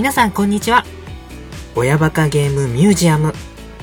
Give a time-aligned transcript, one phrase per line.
[0.00, 0.86] 皆さんこんにちは。
[1.76, 3.34] 親バカゲームミュージアム、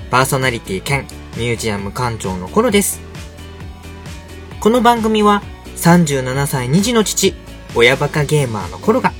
[0.09, 1.05] パーソナリティ兼
[1.37, 2.99] ミュージアム館長のコロです。
[4.59, 5.43] この番組は
[5.75, 7.35] 37歳2児の父、
[7.75, 9.13] 親バカゲーマーのコロが、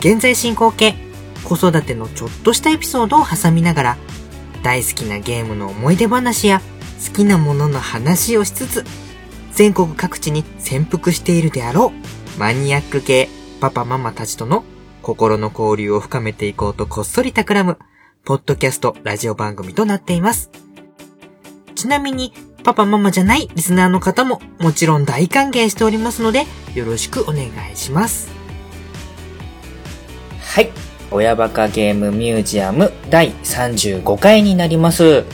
[0.00, 0.94] 現在進行形、
[1.42, 3.96] 子育てのちょっとしたエピソードを挟みながら、
[4.62, 6.60] 大好きなゲームの思い出話や
[7.08, 8.84] 好きなものの話をしつつ、
[9.52, 11.94] 全国各地に潜伏しているであろ
[12.36, 13.30] う、マニアック系
[13.62, 14.64] パパママたちとの
[15.02, 17.78] 心の交流を深めていこうとこっそり企む、
[18.24, 20.50] ポッドキャストラジオ番組となっています。
[21.74, 28.30] ちなみに、パパママじゃないリスナーの方ももちろん大歓迎しておりますので、よろしくお願いします。
[30.42, 30.70] はい。
[31.10, 35.24] 親バカゲームミュージアム第35回になります。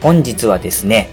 [0.00, 1.10] 本日はですね、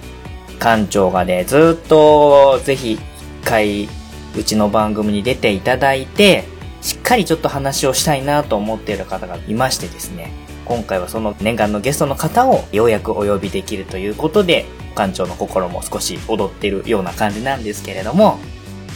[0.59, 2.99] 館長がね、ずっとぜひ一
[3.43, 3.89] 回
[4.37, 6.45] うちの番組に出ていただいて、
[6.87, 10.31] しっかりちょっと話をしたいなと思っている方がいましてですね、
[10.63, 14.63] 今回はその念願のゲストの方をようやくお呼びできるということで、
[14.95, 18.39] 館長の心も少し踊ってるような感じなんですけれども、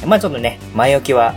[0.08, 1.36] まあちょっとね、前置きは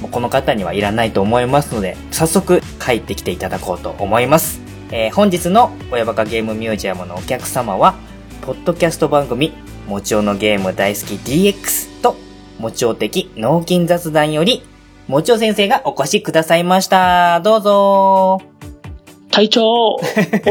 [0.00, 4.60] もうこの方にはいらないと思いますので、早速帰ってきていただこうと思います。
[4.92, 7.96] えー本日の親バカゲームミュージアムのお客様は、
[8.42, 9.54] ポッドキャスト番組、
[9.88, 12.14] もちおのゲーム大好き DX と、
[12.60, 14.62] もちお的脳筋雑談より、
[15.08, 17.38] もちお先生がお越しくださいました。
[17.40, 18.42] どうぞ
[19.30, 20.00] 隊長、お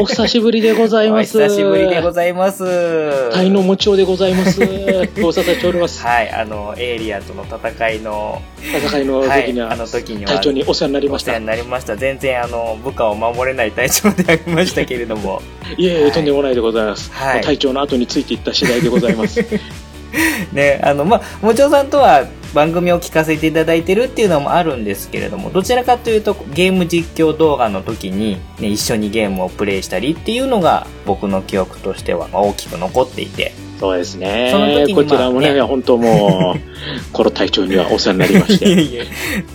[0.06, 1.38] 久しぶりでございおます。
[1.38, 3.32] 久しぶりでございます。
[3.32, 4.60] 隊のもちおでございます。
[5.20, 6.02] ご無沙汰しております。
[6.02, 11.32] はい、あの、エイリアンとの戦いの、戦いの時には、はいあの時には隊長にお世話になりました。
[11.32, 11.96] お世話になりました。
[11.96, 15.42] 全然あの、部下を守れない隊長でありましたけれども。
[15.76, 17.10] いえいえ、はいとんでもないでございます。
[17.12, 19.44] はい隊長の後についていった次第でございます。
[20.52, 22.24] ね、あの、まあ、もちおさんとは
[22.56, 34.94] 番組を聞かせていただいてるっていうのもあるんですけれども、どちらかというとゲーム実況動画の時に、ね、一緒にゲームをプレイしたりっていうのが僕の記憶としてはまあ大きく残っていて、そうですねその時に。
[34.94, 36.58] こちらもね、本当もう、
[37.12, 38.82] コロ隊長にはお世話になりましいやて。
[38.82, 39.04] いや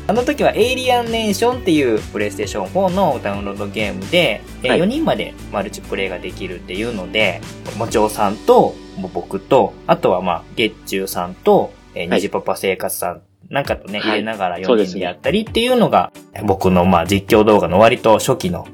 [0.07, 7.41] あの時はエイリアンネーションっていうプレイステーション4のダウンロードゲームで、えはい4人までマルチプレイができるっていうので、
[7.79, 8.75] もちおさんと、
[9.11, 12.17] 僕と、あとはまあ、月中さんと、えー、はい。
[12.17, 14.09] にじパパ生活さん、なんかとね、はい。
[14.09, 14.91] 入れながら4そうですね。
[14.91, 16.11] 人でやったりっていうのが、
[16.43, 18.67] 僕のまあ実況動画の割と初期の、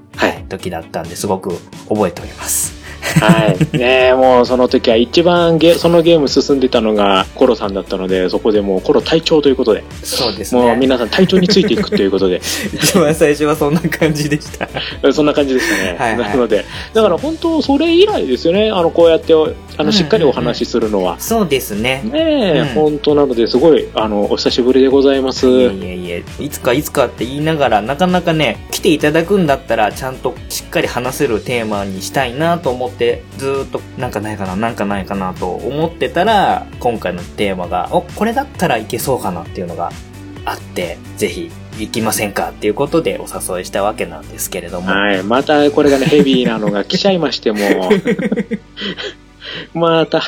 [0.50, 1.52] 時だったんですごく
[1.90, 2.77] 覚えております。
[3.20, 3.78] はい。
[3.78, 10.62] ねえもうその時は一番ゲそのゲーム進んでたのがコロさんだったので、そこでもうコロ隊長ということで、そうですね。
[10.62, 12.42] もう皆さん隊長についていくということで、
[12.74, 14.68] 一番最初はそんな感じでした。
[15.12, 15.98] そんな感じでしたね。
[15.98, 18.70] はいはいなので、だから本当それ以来ですよね。
[18.72, 19.34] あの、こうやって、
[19.78, 21.20] あの、しっかりお話しするのは。
[21.20, 22.02] そうですね。
[22.04, 25.48] ねえ、うん本当なので、すごい、あの、お久しぶりでございます。
[25.48, 33.07] いえいえ、いつかいつかって言いながら、なかなかね、来ていただくんだったら、ちゃんとしっかり話せるテーマにしたいなと思って、
[33.38, 39.92] ずーっと、なんかないかな、なんかないかなと思ってたら、今回のテーマが、お、これだったらいけそうかなっていうのが
[40.46, 44.90] あって、ぜひ、行きませんかっていうことでお誘いしたわけなんですけれども。
[44.90, 45.24] はい。
[45.24, 47.60] また、これがね、ヘビーなのが来ちゃいましても、
[49.74, 50.22] また、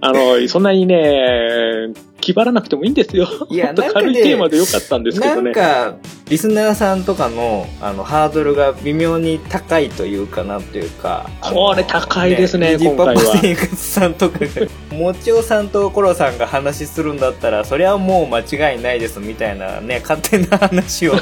[0.00, 1.88] あの、そんなにね、
[2.24, 3.28] 気張らなくてもいいんですよ。
[3.50, 5.52] いや なんかね軽いテーマでよかったんですけなんどね。
[5.52, 5.96] か、
[6.30, 11.28] リスナーさんとかの、あの、ハードルが微妙に高いというかなというか。
[11.42, 18.40] これ高いですねニジパパ今回は生活さんとかが、もちおさんとコロさんが話するんだったら、それはもう間
[18.72, 21.16] 違いないですみたいなね、勝手な話を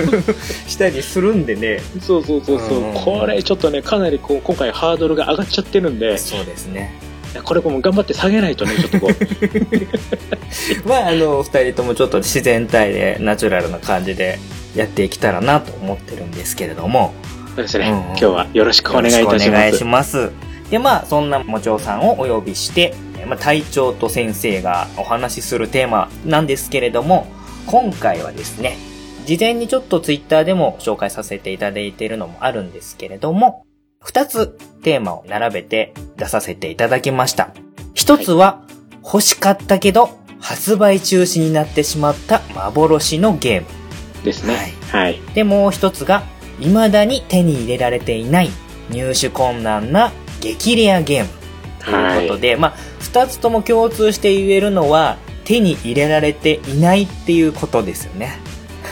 [0.66, 1.82] したりするんでね。
[2.00, 7.07] そうそうそうそう、うんこれちょっとね、かなりこう、今回ハードルが上がっちゃってるんで、そうですね。
[7.44, 9.12] これもう頑張って下げないとね、ちょっとこう、
[10.88, 14.38] まあ、あの、二人ともちょっと自然体で、ナチュラルな感じで
[14.74, 17.12] やっていけたらなと思ってるんですけれども。
[17.54, 19.78] そうですね、うん今日はよろしくお願いいたしよろしくお願います。
[19.78, 20.30] します。
[20.70, 27.26] で、まあ、そんなもちおさんをお呼びして、えまあ、隊長と先生がお話しするテーマなんですけれども、
[27.66, 28.78] 今回はですね、
[29.26, 33.66] 事前にちょっとツイッターでも紹介させていただいているのもあるんですけれども、
[34.00, 34.48] 二つ
[34.82, 37.52] テーマを並べて出させていただきました。
[37.94, 38.62] 一つは、
[39.02, 44.24] 欲しかったけど、発売中止になってしまった幻のゲーム。
[44.24, 44.74] ですね。
[44.90, 45.20] はい。
[45.34, 46.22] で、もう一つが、
[46.60, 48.50] 未だに手に入れられていない
[48.90, 51.30] 入手困難な激レアゲーム。
[51.84, 58.38] ということで、まあ、二つとも共通して言えるのは、手に入れられていないっていうことですよね。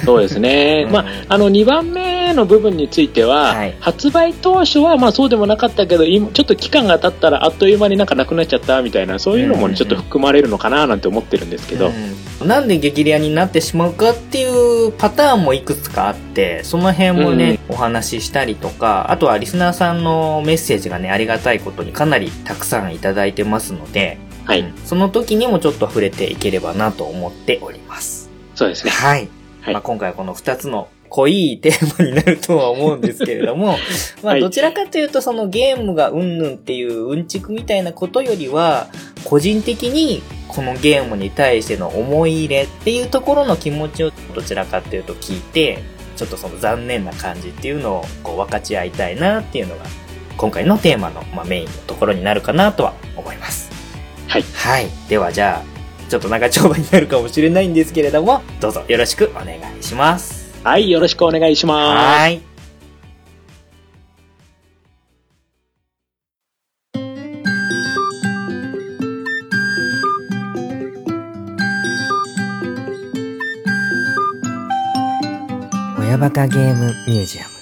[0.05, 0.85] そうですね。
[0.87, 28.31] うんまあ、あの、2番目の部分については、はい発売当初はまあそうでもなかったけど、今ちょっと期間が経ったらあっという間になんかなくなっちゃったみたいな、そういうのもうんうんうんねちょっと含まれるのかななんて思ってるんですけど、うんなんで激レアになってしまうかっていうパターンもいくつかあって、その辺もね、お話ししたりとか、あとはリスナーさんのメッセージがね、ありがたいことにかなりたくさんいただいてますので、はい、うんその時にもちょっと触れていければなと思っております。
[28.55, 28.91] そうですね。
[28.91, 29.29] はい。
[29.67, 33.77] はいまあ、今回はこの2つの濃いテーマになるとは思うんですけれども、
[34.23, 38.87] まあはいどちらかというとそのゲームがうんぬんっていううんちくみたいなことよりは、
[39.25, 45.81] 個人的にこのゲームに対しての思い入れっていうところの気持ちをどちらかというと聞いて、
[46.17, 49.85] ちょっとその残念な感じっていうのをこう分かち合いたいなっていうのが
[50.37, 53.71] 今回のテーマの、まあ、メインのところになるかなとは思います。
[54.29, 54.43] はい。
[54.43, 54.87] はい。
[55.09, 55.76] ではじゃあ、
[56.09, 60.47] ちょっと長丁場になるかもしれないんですけれども、どうぞよろしくお願いします。
[60.63, 62.21] はい、よろしくお願いします。
[62.21, 62.41] はい。
[75.99, 77.56] 親バカゲームミュージアム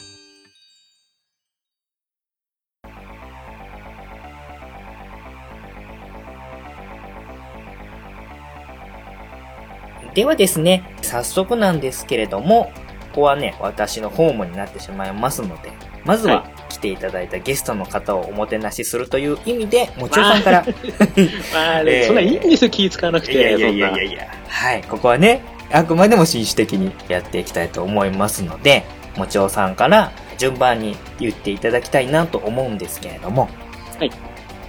[10.14, 12.72] ではですね、早速なんですけれども、
[13.12, 15.72] ここはね、私のホームになってしまいますので、
[16.04, 20.64] まずはは来ていただいたゲストの方をおもてなしするという意味で、もちろさんから、
[21.52, 22.06] まあ、 えー。
[22.06, 23.32] そんないいんですよ、気使わなくて。
[23.32, 28.84] いやいやいやいやいや、はい、ここはね、あくまでも紳士的にやっていきたいと思いますので、
[29.16, 33.48] もちおさんから順番に言っていただきたいなと思うんですけれども、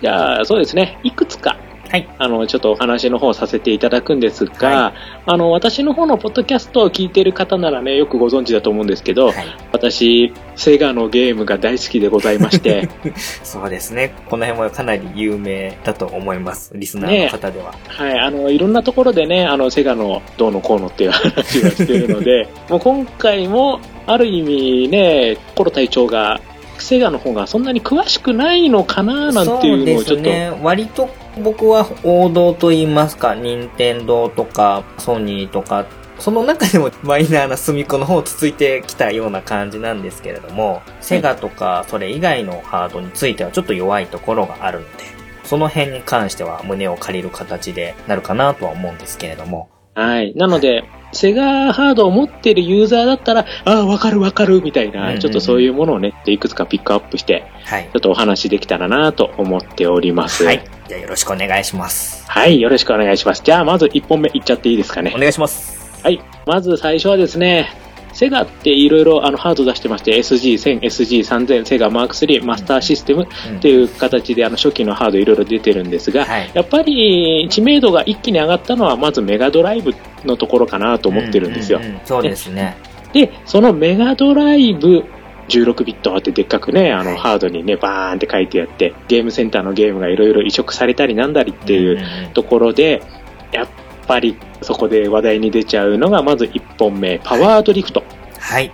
[0.01, 0.99] じゃあ、そうですね。
[1.03, 1.57] いくつか、
[1.95, 2.09] はい。
[2.17, 4.93] あの、ちょっとお話の方させていただくんですが、は
[5.25, 9.35] あの、私の方のポッドキャストを聞いている方ならね、よくご存知だと思うんですけど、はい。
[9.71, 12.89] 私、セガのゲームが大好きでございまして、
[13.43, 14.13] そうですね。
[14.29, 16.73] この辺もかなり有名だと思います。
[16.75, 17.73] リスナーの方では。
[17.87, 26.41] はい、あの、いろんなところでね、あの、セガのどうのこうのっていう話はしてるので、 もう今回も、ある意味ね、コロ隊長が、
[26.81, 30.51] セガの方がそんなに詳しくないのかななんていうのをちょっと、ね。
[30.61, 31.09] 割と
[31.43, 35.85] 僕は王道と言いますか、任天堂とかソニーとか、
[36.19, 45.03] その中でもマイナーな隅っこの方をつついてきたような感じなんですけれども、セガとかそれ以外のハードについてはちょっと弱いところがあるので、
[45.43, 49.69] その辺に関しては胸を借りる形でなるかなとは思うんですけれども。
[49.93, 50.33] はい。
[50.35, 50.83] なので、
[51.15, 57.97] セガハードを持ってるユーザーだったら、ああ、わかるわかるみたいな、うんうんうんちょっとそういうものをね、いくつかピックアップして、はいちょ。
[57.97, 60.43] っとお話できたらなと思っております。
[60.45, 60.63] はい。
[60.87, 62.23] じゃあよろしくお願いします。
[62.29, 63.41] はい、よろしくお願いします。
[63.43, 65.19] じゃあ、まず1本目いっちゃっていいですかねお。
[65.19, 66.01] 願いします。
[66.03, 66.21] はい。
[66.45, 67.69] まず最初はですね、
[68.15, 76.49] セガっていろいろあのハード出してまして、SG1000、SG3000、セガマーク3、マスターシステムうんっていう形であの初期のハードいろいろ出てるんですが、はい。
[76.53, 81.79] やっぱり知名度が一気に上がったのはまずメガドライブのところかなと思ってるんですよ。
[81.79, 82.77] うううんそうですね。
[83.11, 85.03] で、そのメガドライブ、
[85.49, 93.03] 16ビットってでっかくね、あの、はいハードにね、バーンって書いてあって、ゲームセンターのゲームがいろいろ移植されたりなんだりっていうんんんところで、
[93.51, 93.67] やっ
[94.05, 98.03] ぱりそこで話題に出ちゃうのが、まず1本目、パワードリフト。
[98.39, 98.71] はい。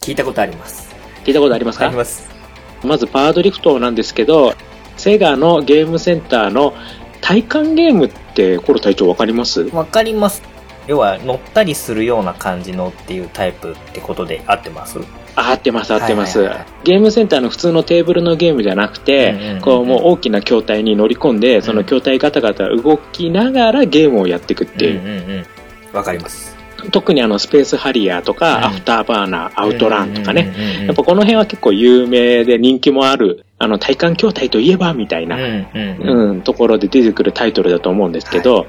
[0.00, 0.94] 聞いたことあります。
[1.24, 1.86] 聞いたことありますか？
[1.86, 2.28] あります。
[2.84, 4.54] まずパワードリフトなんですけど、
[4.96, 6.74] セガのゲームセンターの
[7.20, 9.62] 体感ゲームって、コロ隊長わかります？
[9.74, 10.42] わかります。
[10.86, 14.98] 要は乗ったりするような感じのっていうタイプってことで合ってます？
[14.98, 15.02] あ
[15.34, 16.48] 合ってます、合ってます、
[16.84, 25.46] ゲームセンターの普通のテーブルのゲームじゃなくて、こうもう大きな筐体に乗り込んで、その筐体ガタガタ動きながらゲームをやっていくっていう。
[25.92, 26.56] わかります。
[26.92, 28.64] 特にあのスペースハリアーとか、うん。
[28.64, 30.84] アフターバーナー、アウトランとかね。
[30.86, 35.36] やっぱこの辺は結構有名で人気もある、あの体感筐体といえばみたいな。
[35.74, 38.66] うん、ところで出てくるタイトルだと思うんですけど、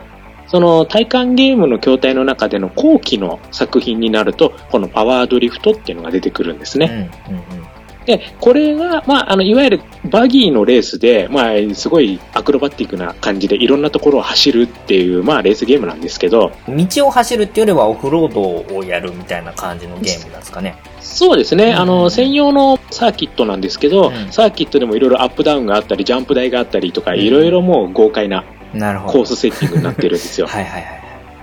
[0.52, 7.10] その体感ゲームの筐体の中での後期の作品になると、このパワードリフトっていうのが出てくるんですね。
[7.30, 7.72] うんうん
[8.06, 16.78] で、これが、まあ、あの、いわゆるバギーのレースで、まあ、すごいアクロバティックな感じでいろんなところを走るっていう、まあ、レースゲームなんですけど、うん。
[16.88, 20.78] 道を走るっていうよりはオフロードをやるみたいな感じのゲームなんですかね。
[21.00, 28.44] そうですね、あうんの、専用のサーキットなんですけど、うんサーキットでもいろいろアップダウンがあったり、ジャンプ台があったりとか、うんいろいろもう豪快な
[28.74, 29.14] なるほど。
[29.14, 30.48] コースセッティングになってるんですよ。
[30.52, 30.88] はいはいは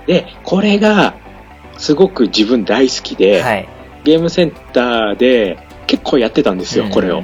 [0.07, 1.13] で、これが、
[1.77, 3.15] すごく自分大好きい。
[3.15, 3.67] で、はい。
[4.03, 5.57] ゲームセンターで
[5.87, 7.21] 結構やってたんですよ、これを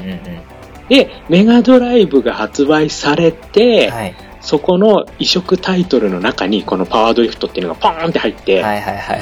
[0.89, 4.15] で、メガドライブが発売されて、はい。
[4.45, 9.21] そこの移植タイトルの中に、このパワードリフトっていうのがポーンって入って、はいはいはい。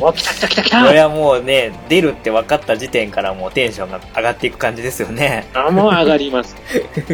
[0.00, 5.46] お、来た来た来た来 これたはもうね、出るって分かった時点からもうテンションが上がっていく感じですよね。
[5.54, 6.56] あ、もう上がります。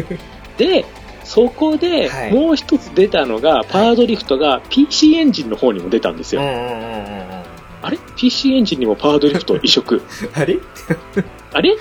[0.57, 0.85] で、
[1.27, 6.41] そこではいもう一つ出たのが、パワードリフトが PC エンジンの方にも出たんですよ。
[6.41, 9.57] あれ ?PC エンジンにもパワードリフト？
[9.61, 10.01] 移植。
[10.33, 10.57] あれ？
[11.53, 11.75] あれ？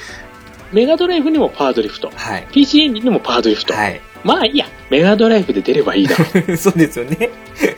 [0.73, 2.11] メガドライブにもパワードリフト。
[2.15, 2.47] はい。
[2.53, 3.73] PC エンジンにもパワードリフト。
[3.73, 4.01] はい。
[4.25, 6.25] まあいいや、メガドライブで出ればいいだろ
[6.59, 7.31] そうですよね。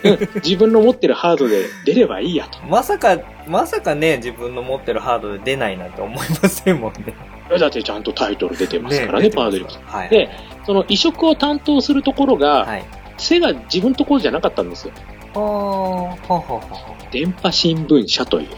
[0.05, 0.19] う。
[0.37, 2.59] 自分の持ってるハードで出ればいいやと。
[2.67, 7.15] まさか、まさかね、自分の持ってるハードで出ないなんて思いませんもんね。
[7.57, 9.79] だってちゃんとタイトル出てますからね、パワードリフト。
[9.85, 10.09] はい。
[10.09, 10.29] で、
[10.67, 12.85] その移植を担当するところが、はい。
[13.17, 14.95] セガ自分のところじゃなかったんですよ。
[15.35, 18.49] あー、ほうほうほうほ電波新聞社という。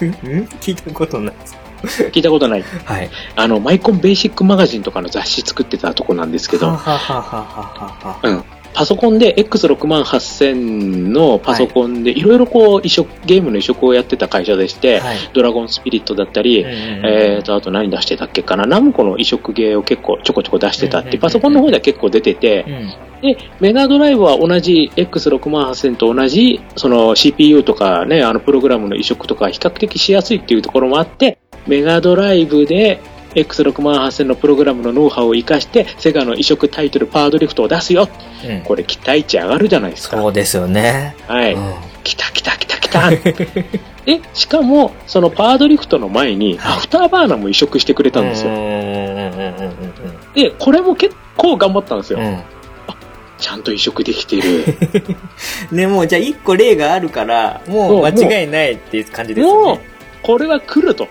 [0.00, 0.04] う。
[0.04, 2.04] ん聞いたことないです。
[2.04, 2.62] 聞いたことない。
[2.62, 3.10] はい。
[3.36, 8.20] あの、マイコンベーシックマガジンとかの雑誌作ってたとこなんですけど、ははははははは。
[8.22, 8.44] うん。
[8.72, 10.54] パソコンで X68000
[11.08, 15.18] のパソコンでいろいろこう移植、ゲームの移植をやってた会社でして、はい。
[15.32, 23.10] ドラゴンスピリットだったり、えーと、あと何出してたっけかな、ナムコの移植ゲーを結構ちょこちょこ出してたって、うんうんうんうんパソコンの方では結構出てて、うん。
[23.20, 33.00] で、メガドライブは同じ X68000 と同じ、その CPU とかね、あのプログラムの移植とか比較的しやすいっていうところもあって、メガドライブで
[33.34, 38.08] X68000 のプログラムのノウハウを活かして、セガの移植タイトルパワードリフトを出すよ。
[38.44, 38.62] うん。
[38.62, 40.16] これ期待値上がるじゃないですか。
[40.16, 41.14] そうですよね。
[41.26, 41.54] はい。
[41.54, 43.10] うん来た来た来た来た。
[43.10, 48.50] で、しかも、そのパワードリフトの前に、はいアフターバーナーも移植してくれたんですよ。
[50.34, 52.20] で、これも結構頑張ったんですよ。
[52.20, 52.42] うんうん。
[53.38, 54.64] ちゃんと移植できてる。
[55.72, 59.80] ね、もうじゃあ一個例があるから、もう間違いないっていう感じですよもうね。、
[60.22, 61.08] これは来ると。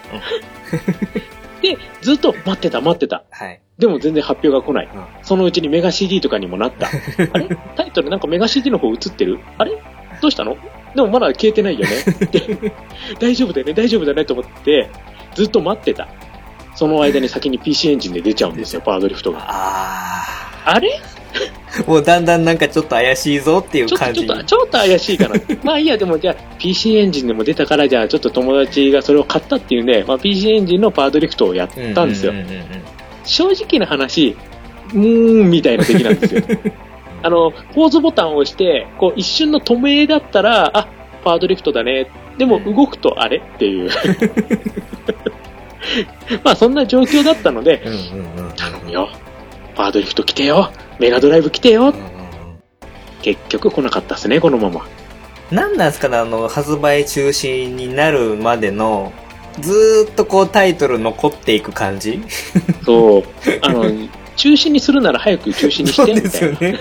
[1.61, 3.23] で、ずっと待ってた待ってた。
[3.31, 3.61] はい。
[3.77, 4.89] でも全然発表が来ない。
[4.93, 6.87] うんそのうちにメガ CD とかにもなった。
[7.33, 7.57] あれ？
[7.75, 9.39] タイトルなんかメガ CD の方映ってる？
[9.57, 9.71] あれ？
[10.21, 10.57] どうしたの？
[10.95, 11.91] でもまだ消えてないよね。
[12.31, 12.73] で
[13.19, 14.89] 大丈夫だよね大丈夫だねと思って、
[15.35, 16.07] ずっと待ってた。
[16.75, 19.39] その間に先に PC エンジンで出ちゃうんですよ、パワードリフトが。
[19.47, 20.25] あ
[20.65, 20.89] あれ？
[21.03, 21.18] あ。
[21.85, 24.27] もうだんだんなんかちょっと怪しいぞっていう感じに。
[24.27, 25.35] ちょっと、ちょっと怪しいかな。
[25.63, 32.35] まあいいや、でもじゃあ PC エンジンでも出たから、じゃあちょっと友達がそれを買ったっていうんで、まあ PC エンジンのパワードリフトをやったんですよう。
[32.35, 32.45] ううんうん
[33.25, 34.35] 正直な話、
[34.93, 36.41] うーん、みたいな出来なんですよ。
[37.21, 40.87] あの、ポーズボタンを押して、こう一瞬の止めだったら、あ、
[41.23, 42.07] パワードリフトだね。
[42.37, 43.89] でも動くとあれっていう。
[46.43, 48.53] まあそんな状況だったので、うんうんうん。
[48.53, 49.09] 頼むよ。
[49.75, 50.71] パワードリフト来てよ。
[50.99, 51.93] メガドライブ来てよ
[53.21, 54.85] 結局来なかったっすね、このまま。
[55.51, 59.11] なんなんですかね、あの、発売中止になるまでの、
[59.59, 62.21] ずーっとこうタイトル残っていく感じ？
[62.85, 63.23] そう。
[63.61, 63.83] あの、
[64.35, 66.29] 中止にするなら早く中止にして、みたいな。
[66.29, 66.79] すよね。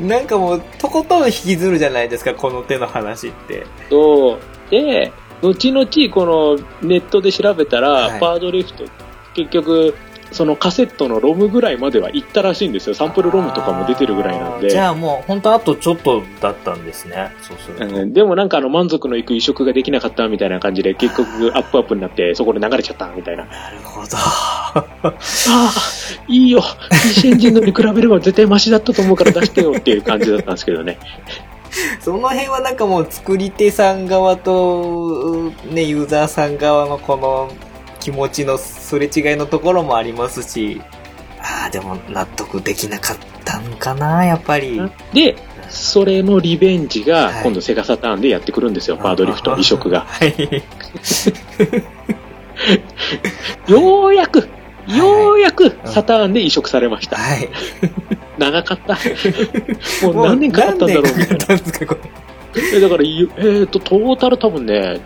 [0.00, 3.66] なんかもう、とことん引きずるじゃないですか、この手の話って。
[3.90, 4.70] そう。
[4.70, 8.84] で、後々このネットで調べたら、はいパワードリフト、
[9.34, 9.94] 結局、
[10.34, 12.94] そのカセットのロムぐらいまでは行ったらしいんですよ。
[12.94, 14.68] サンプルロムとかも出てるぐらいなんで。
[14.68, 17.30] じゃあもう、本当あとちょっとだったんですね。
[17.40, 18.00] そうすると。
[18.02, 23.44] うんでもなんかあの満足のいく移植ができなかったみたいな感じで結局アップアップになってそこで流れちゃったみたいな。
[23.44, 24.16] なるほど。
[24.16, 25.72] ああ、
[26.28, 26.62] いいよ。
[26.90, 30.98] PC エンジンのに比べれば絶対マシだったと思うから出してよっていう感じだったんですけどね。
[32.00, 37.50] その辺はなんかもう作り手さん側と、ね、ユーザーさん側のこの
[38.04, 40.82] 気持ちのすれ違いのところもありますし、
[41.40, 44.78] ああ、でも納得できなかったんかな、やっぱり。
[45.14, 45.36] で、
[45.70, 48.98] それのリベンジがはい今度セガサターンでやってくるんですよ。
[48.98, 50.02] パワードリフト移植が。
[50.04, 50.62] はい。
[53.72, 54.50] ようやく、
[54.86, 57.16] いようやくサターンで移植されました。
[57.16, 57.48] はい。
[58.36, 58.98] 長かった。
[60.06, 65.00] もう何年かかったんだろうみたいなだから、ゆえっ、と、トータル多分ね、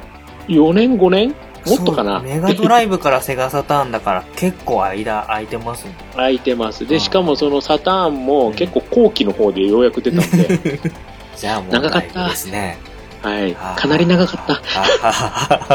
[0.49, 1.35] 4年、5年れ
[1.69, 2.21] もっとかな？
[2.21, 5.95] メガドライブからセガサターンだから結構間空いてますもん。
[6.15, 6.87] 空いてます。
[6.87, 10.81] で、しかもそのサターンも結構後期の方でようやく出たんで、
[11.37, 12.79] じゃあもう長かったですね。
[13.23, 13.55] はい。
[13.55, 14.57] かなり長かった。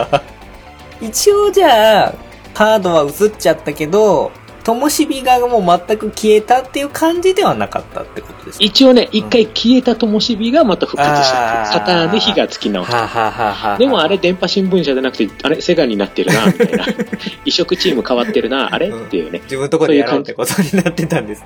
[0.09, 0.21] た。
[1.01, 2.13] 一応じゃあ、
[2.53, 4.31] カードは映っちゃったけど、
[4.63, 8.63] ともしびがもう全く消えたっていう感じではなかったってことですか？
[8.65, 11.65] 一応ね、一回消えた灯火がまた復活した。
[11.65, 12.97] サターンで火がつき直した。
[12.97, 16.85] はあ、はあはでもあれ電波新聞社じゃなくて、あれセガになってるな、みたいな。
[17.45, 19.39] 移植チーム変わってるな、あれっていうね。
[19.43, 21.45] 自分のところでやろうってことになってたんです。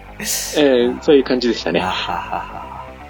[0.59, 1.79] えーそういう感じでしたね。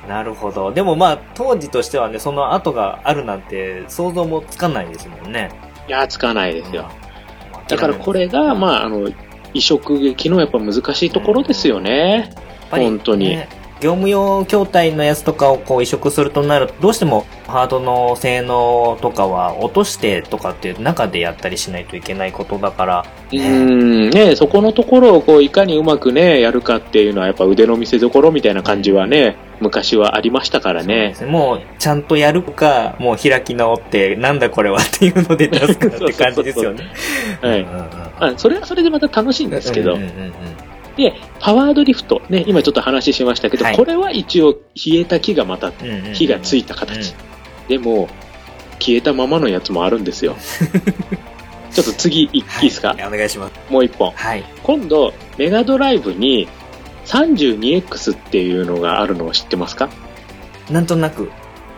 [0.08, 0.72] なるほど。
[0.72, 5.52] でもまあ、当時としてはね、その後があるなんて想像もつかないですもんね。
[5.88, 6.86] いや、つかないですよ。
[7.60, 7.68] うん。
[7.68, 9.10] だからこれが、まあ、あの、
[9.58, 12.32] 移植劇のやっぱ難しいところですよね。
[12.32, 13.50] やっぱり本当にね
[13.80, 31.16] 業務用筐体のやつとかをこう移植するとなると、どうしてもハードの性能とかは落としてとかっていう中でやったりしないといけないことだから、うーん、ね、そこのところをこういかにうまくね、やるかっていうのはやっぱ腕の見せ所みたいな感じはね、昔はありましたからね。
[31.28, 36.86] もうちゃんとやるか、もう開き直って、なんだこれはっていうので出すかって感じですよね。
[38.20, 38.34] はい。
[38.38, 40.34] それはそれでまた楽しいんですけど、うんうんうんうん
[40.98, 45.72] で、パワードリフト、ね、今ちょっと話しましたけど、はいこれは一応消えた木がまた
[46.14, 47.14] 火がついた形。
[47.68, 48.10] でも、
[48.80, 50.36] 消えたままのやつもあるんですよ。
[51.72, 53.54] ちょっと次いいいですか、はいお願いします。
[53.70, 54.12] もう一本。
[54.12, 54.44] はい。
[54.64, 56.48] 今度、メガドライブに
[57.06, 59.90] 32X っていうのがあるのを知ってますか？
[60.72, 61.30] なんとなく、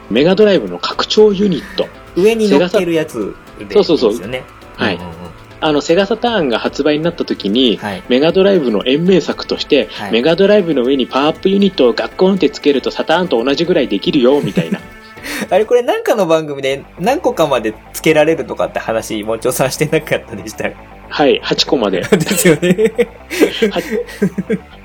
[0.10, 1.88] メガドライブの拡張ユニット。
[2.16, 4.32] 上に乗っけるやつでそうそうそう。
[4.78, 8.04] はいうんうんうんあの、セガサターンが発売になった時に、はい。
[8.10, 14.80] メガドライブの延命作として、はいメガドライブの上にパワーアップユニットをガッコンってつけるとサターンと同じぐらいできるよ、みたいな。
[15.50, 20.70] あれこれなんかの番組で何個かまでつけられるとかって話、もちょさんしてなかったでした
[21.10, 22.02] はい、8個まで。
[22.10, 22.94] ですよね。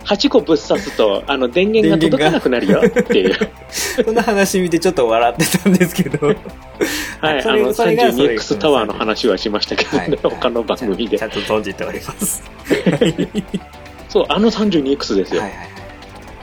[0.04, 3.34] 8個ぶっ刺すと、あの、電源が届かなくなるよっていう。
[4.04, 6.26] そんな話見てちょっと笑ってたんですけど。
[6.26, 6.36] はい、
[7.44, 11.26] あの、それがそれ 32X タワーの話はしましたけどね、他の番組でちゃ。
[11.26, 12.42] んと存じております。
[14.08, 15.42] そう、あの 32X ですよ。
[15.42, 15.74] はいはい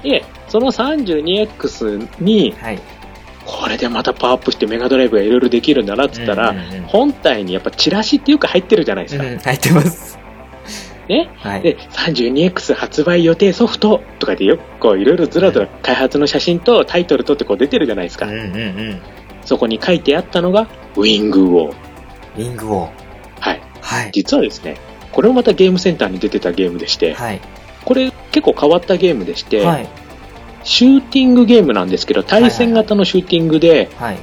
[0.04, 2.80] で、その 32X に、はい。
[3.46, 3.62] はい。
[3.64, 9.24] これでまたパワーアップしてメガドライブがいろいろできるんだなって言ったら、うんうんうん本体にやっぱチラシっていうか入ってるじゃないですか。
[9.24, 10.20] うん、入ってます。
[11.08, 11.30] ね。
[11.38, 11.62] はい。
[11.62, 18.26] で、32X 発売予定ソフトとかでよくいろいろずらずら開発の写真とタイトルとってこう出てるじゃないですか。
[18.26, 18.40] うんうんう
[18.94, 19.02] ん。
[19.46, 21.76] そこに書いてあったのが、ウィングウォー。
[22.38, 22.90] リングを。
[23.40, 23.62] はい。
[23.82, 24.12] はい。
[24.14, 24.78] 実はですね、
[25.12, 27.42] これもまたゲームセンターに出てたゲームでして、はい。
[27.84, 29.90] これ結構変わったゲームでして、はい。
[30.64, 34.18] シューティングゲームなんですけど、対戦型のシューティングで、はい。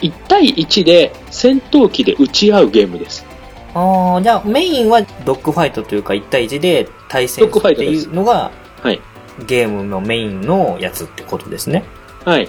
[0.00, 3.26] 1対1で戦闘機で撃ち合うゲームです。
[3.74, 8.50] ああ、じゃあメインはドッグファイトというか1対1で対戦ドッグファイっていうのが
[8.82, 9.00] はい。
[9.46, 11.84] ゲームのメインのやつってことですね。
[12.24, 12.48] はい。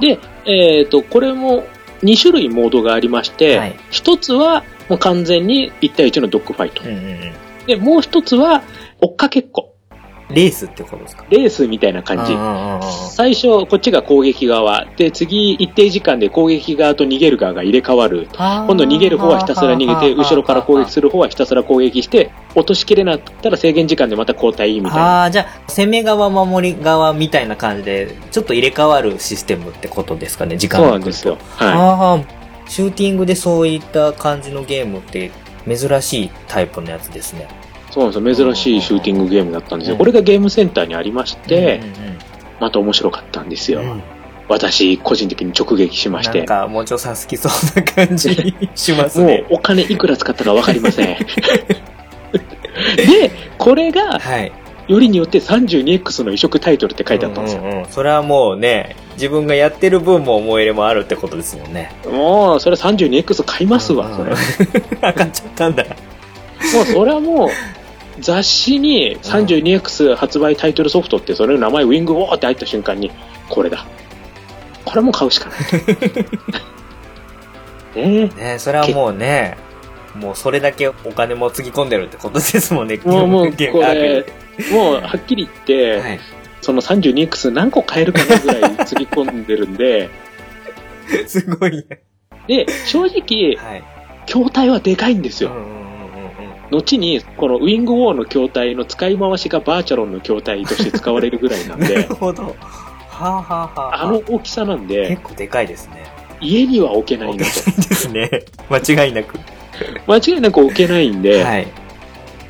[0.00, 1.64] で、えっ、と、これも
[2.02, 6.82] 2種類モードがありまして、はい1つはもう完全に1対1のドッグファイト。
[6.82, 7.66] うんうんうん。
[7.66, 8.62] で、もう1つは
[9.00, 9.67] 追っかけっこ。
[10.30, 11.24] レースってことですか？
[11.30, 12.34] レースみたいな感じ。
[13.14, 14.84] 最初、こっちが攻撃側。
[14.96, 18.28] で、次、一定時間で攻撃側と逃げる側が入れ替わる。
[18.32, 25.22] 今度逃げる方はひたすら逃げて、後ろから攻撃する方はひたすら攻撃して、落としきれなかったら制限時間でまた交代みたいな。
[25.22, 31.38] ああ、じゃあ、攻め側、守り側みたいな感じで、ちょっと入れ替わるシステムってことですかね、時間そうなんですよ。
[31.56, 32.20] はああ、
[32.68, 35.30] シューティングでそういった感じのゲームって
[35.66, 37.48] 珍しいタイプのやつですね。
[37.90, 37.92] い。
[37.92, 38.52] そうなんですよ。
[38.52, 39.94] 珍しいシューティングゲームだったんですよ。
[39.94, 42.18] うんこれがゲームセンターにありましてう、んうん
[42.60, 43.80] また面白かったんですよ。
[43.80, 44.02] うん
[44.48, 46.38] 私、個人的に直撃しまして。
[46.38, 49.46] なんか、もうちょさん好きそうな感じしますもうね。
[49.50, 51.16] お金いくら使ったかわかりません。
[52.96, 54.52] で、これが、はい。
[54.88, 57.62] よりによって 32X の移植タイトルって書いてあったんですよ。
[57.62, 61.92] うんうんうんそれはもうね、自分がやってる分も思い入れもあるってことですもんね。
[62.10, 64.32] もう、それ 32X 買いますわ、それ。
[65.06, 65.84] あかっちゃったんだ。
[65.84, 67.48] もうそれはもう、
[68.20, 73.10] 雑誌に 32X 発売タイトルソフトって、それの名前ウィングウォーって入った瞬間に、
[73.48, 73.86] これだ。
[74.84, 75.58] これも買うしかない。
[78.06, 79.56] ねねそれはもうね、
[80.14, 83.00] もうそれだけお金もつぎ込んでるってことですもんね。
[83.04, 83.08] え。
[83.08, 84.26] もう、もう、これ、
[84.72, 86.20] もう、はっきり言って、はい。
[86.60, 90.10] その 32X 何個買えるかなぐらいつぎ込んでるんで、
[91.26, 92.02] すごいね。
[92.46, 93.84] で、正直、はい。
[94.26, 95.50] 筐体はでかいんですよ。
[95.50, 95.77] うんうん
[96.70, 102.42] 後に、このウィングウォーの筐体の使い回しがバーチャロンの筐体として使われるぐらいなんなるで、ほど。
[102.42, 102.52] は
[103.10, 104.04] あはあはあ。
[104.04, 106.04] あの大きさなんで、結構でかいですね。
[106.40, 107.38] 家には置けないなと。
[107.40, 108.44] ですね。
[108.70, 109.38] 間違いなく。
[110.06, 111.66] 間違いなく置けないんで、はい。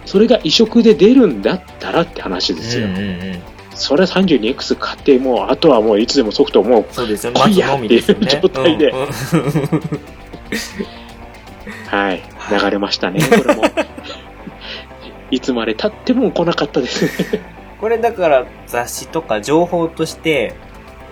[0.05, 2.87] それが移植で出るんだったらって話ですよ。
[2.87, 3.43] うんうんうん。
[3.75, 7.33] それは 32X 買って、もう、あとはもういつでもソフトもう、そうですよ。
[7.33, 8.27] 来待ついやのみですよね。
[8.27, 8.93] っていう状態で
[11.87, 13.63] はい、流れましたね、これも。
[15.31, 17.41] いつまで経っても来なかったですね。
[17.81, 20.55] これだから雑誌とか情報として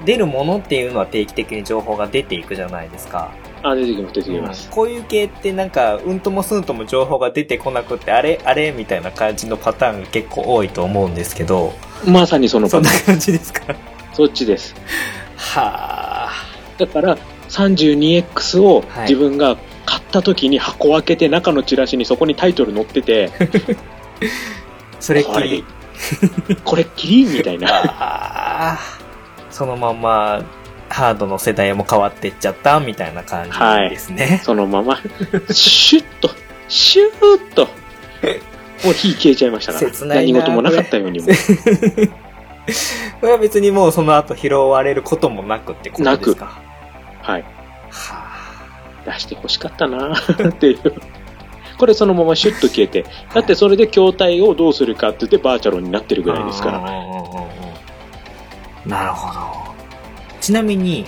[0.05, 3.31] 出るものっていうのは定期的に情報が出ていくじゃないですか。
[3.63, 4.71] あ、出てきます、出てきます。
[4.71, 11.73] こういう系ってなんかうんともすんとも情報が出てこなくってあれあれみたいな感じのパターンが結構多いと思うんですけど、
[12.05, 13.07] まさにそのそんなパターン。
[13.07, 13.75] 感じですか？
[14.13, 14.75] そっちです。
[15.37, 16.31] はあ。
[16.79, 17.17] だから、
[17.49, 23.31] 32X をはい自分が買った時に箱を開けて中のチラシにそこにタイトル載ってて、
[25.01, 25.65] それっきり。
[26.65, 28.79] これっきりみたいな。
[29.51, 30.45] そのまま、
[30.91, 33.59] ハードの世代も変わってっちゃったみたいな感じ
[33.91, 34.41] ですね。
[34.45, 35.01] そのまま、
[35.51, 36.31] シュッと、
[36.69, 37.63] シューッと、
[38.85, 39.91] もう火消えちゃいましたから。
[40.07, 41.27] 何事もなかったようにも。
[43.21, 46.61] これは別にもうその後拾われることもなくってことですか。
[47.23, 47.45] はい。
[49.11, 50.15] は出して欲しかったな
[50.49, 50.93] っていう。
[51.79, 56.81] これそのままシュッと消えて、だってそれで筐体をどうするかって言ってバーチャルになってるぐらいですから。
[56.81, 56.91] ら。
[58.87, 59.41] なるほど。
[60.41, 61.05] ちなみに、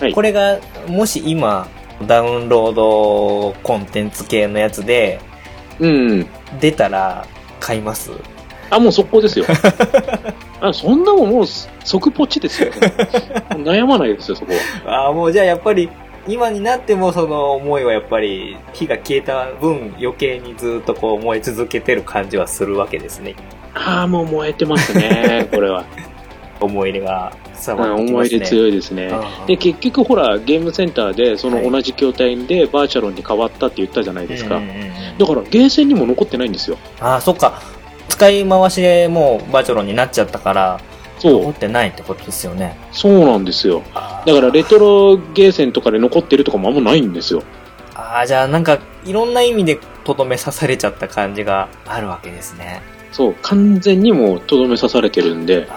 [0.00, 1.66] はいこれがもし今
[2.06, 5.20] ダウンロードコンテンツ系のやつで
[5.80, 6.26] うん。
[6.60, 7.26] 出たら
[7.60, 8.10] 買います？
[8.70, 9.44] あ、もう速攻ですよ。
[10.60, 11.46] あそんなもんもう
[11.84, 12.70] 即ポチですよ。
[13.50, 14.52] 悩まないですよ、そこ
[14.84, 15.04] は。
[15.06, 15.88] ああ、もうじゃあやっぱり
[16.26, 23.36] 今になってもその思いはやっぱり火が消えた分余計にずっとこう燃え続けてる感じはするわけですね。
[23.74, 25.84] ああ、もう燃えてますね、 これは。
[26.60, 27.32] 思い入れが
[27.64, 28.58] 伝わってき思い入れますね。
[28.58, 29.12] 強いですね。
[29.46, 34.56] で、結局ほら、ゲームセンターでその同じ筐体でバーチャルに変わったって言ったじゃないですか。
[34.56, 36.78] うんうんうんうんだから、ゲーセンにも残ってないんですよ。
[37.00, 37.60] ああ、そっか。
[38.08, 40.80] 使い回しでもうバーチャルになっちゃったから、
[41.18, 42.76] そう、持ってないってことですよね。
[42.92, 43.82] そうなんですよ。
[43.94, 47.42] だから、レトロゲーセンとかで残ってるとかもあんまないんですよ。
[47.94, 52.82] ああ、じゃあなんか、いろんな意味でとどめ刺されちゃった感じがあるわけですね。
[53.12, 55.68] そう、完全にもうとどめ刺されてるんで。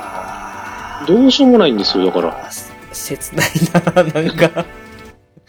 [1.07, 2.49] どうしようもないんですよ、だから。
[2.91, 3.47] 切ない
[3.95, 4.65] な、なんか。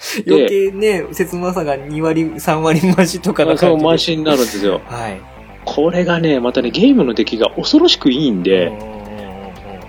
[0.26, 4.16] 余計ね、切なさが2割、3割増しとかなそう、感じで。
[4.16, 4.81] 満身になるんですよ。
[4.87, 5.20] はい。
[5.64, 8.72] これがね、またね、ゲームの出来が恐ろしくいいんで、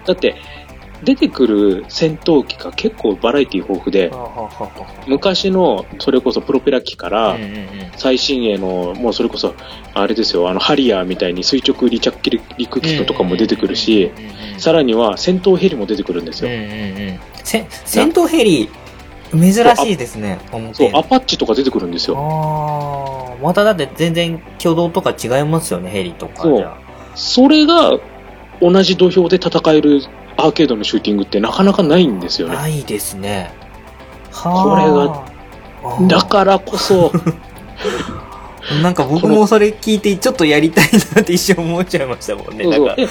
[0.06, 0.36] だって、
[1.04, 4.12] 出てくる戦闘機が結構バラエティ豊富で、
[5.08, 7.38] 昔の、それこそプロペラ機かあら
[7.98, 9.54] 最新鋭の、もうそれこそ、
[9.94, 14.12] あれですよ、あの、ハリアーみたいに垂直離着陸機とかも出てくるし、
[14.58, 16.50] さらには戦闘ヘリも出てくるんですよ。
[16.50, 16.66] うんうんう
[17.12, 17.20] ん。
[17.44, 18.70] せ戦闘ヘリ、
[19.32, 22.16] 珍しいですね、表そう、アパッチとか出てくるんですよ。
[22.18, 26.44] ああ、まただって全然挙動とか違いますよね、ヘリとか。
[26.44, 26.72] そう。
[27.16, 28.00] それが、
[28.62, 30.02] 同じ土俵で戦える
[30.38, 32.56] アーケードのシューティングってなかなかないんですよね。
[32.56, 33.52] ないですね。
[34.32, 35.26] は
[35.84, 36.08] あ。
[36.08, 37.12] だからこそ、
[38.82, 42.64] なんか僕もそれ聞いてちょっとやりたいなって一瞬思っちゃいましたもんね。
[42.64, 43.08] そうそうで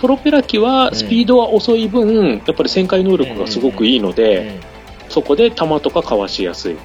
[0.00, 4.72] プロペラ機はスピードは遅い分、やっぱり旋回能力がすごくいいので、うん
[5.08, 6.72] そこで弾とかかわしやすい。
[6.72, 6.78] うん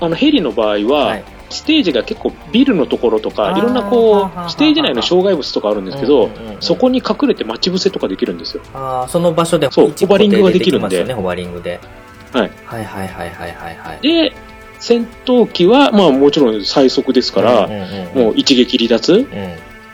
[0.00, 6.30] あのヘリの場合は、はいステージが結構ビルのところとかいろんなこう、ステージ内の障害物とかあるんですけど、
[6.60, 8.62] そこに隠れて待ち伏せとかできるんですよ。
[8.74, 11.80] ああ、その場所でそう一ホバリングができるんでね、ホバリングで。
[12.32, 12.50] はい。
[12.64, 14.02] はいはいはいはいはいはい。
[14.02, 14.32] で、
[14.78, 17.68] 戦闘機は、まあもちろん最速ですから、
[18.14, 19.26] もう一撃離脱うん、うん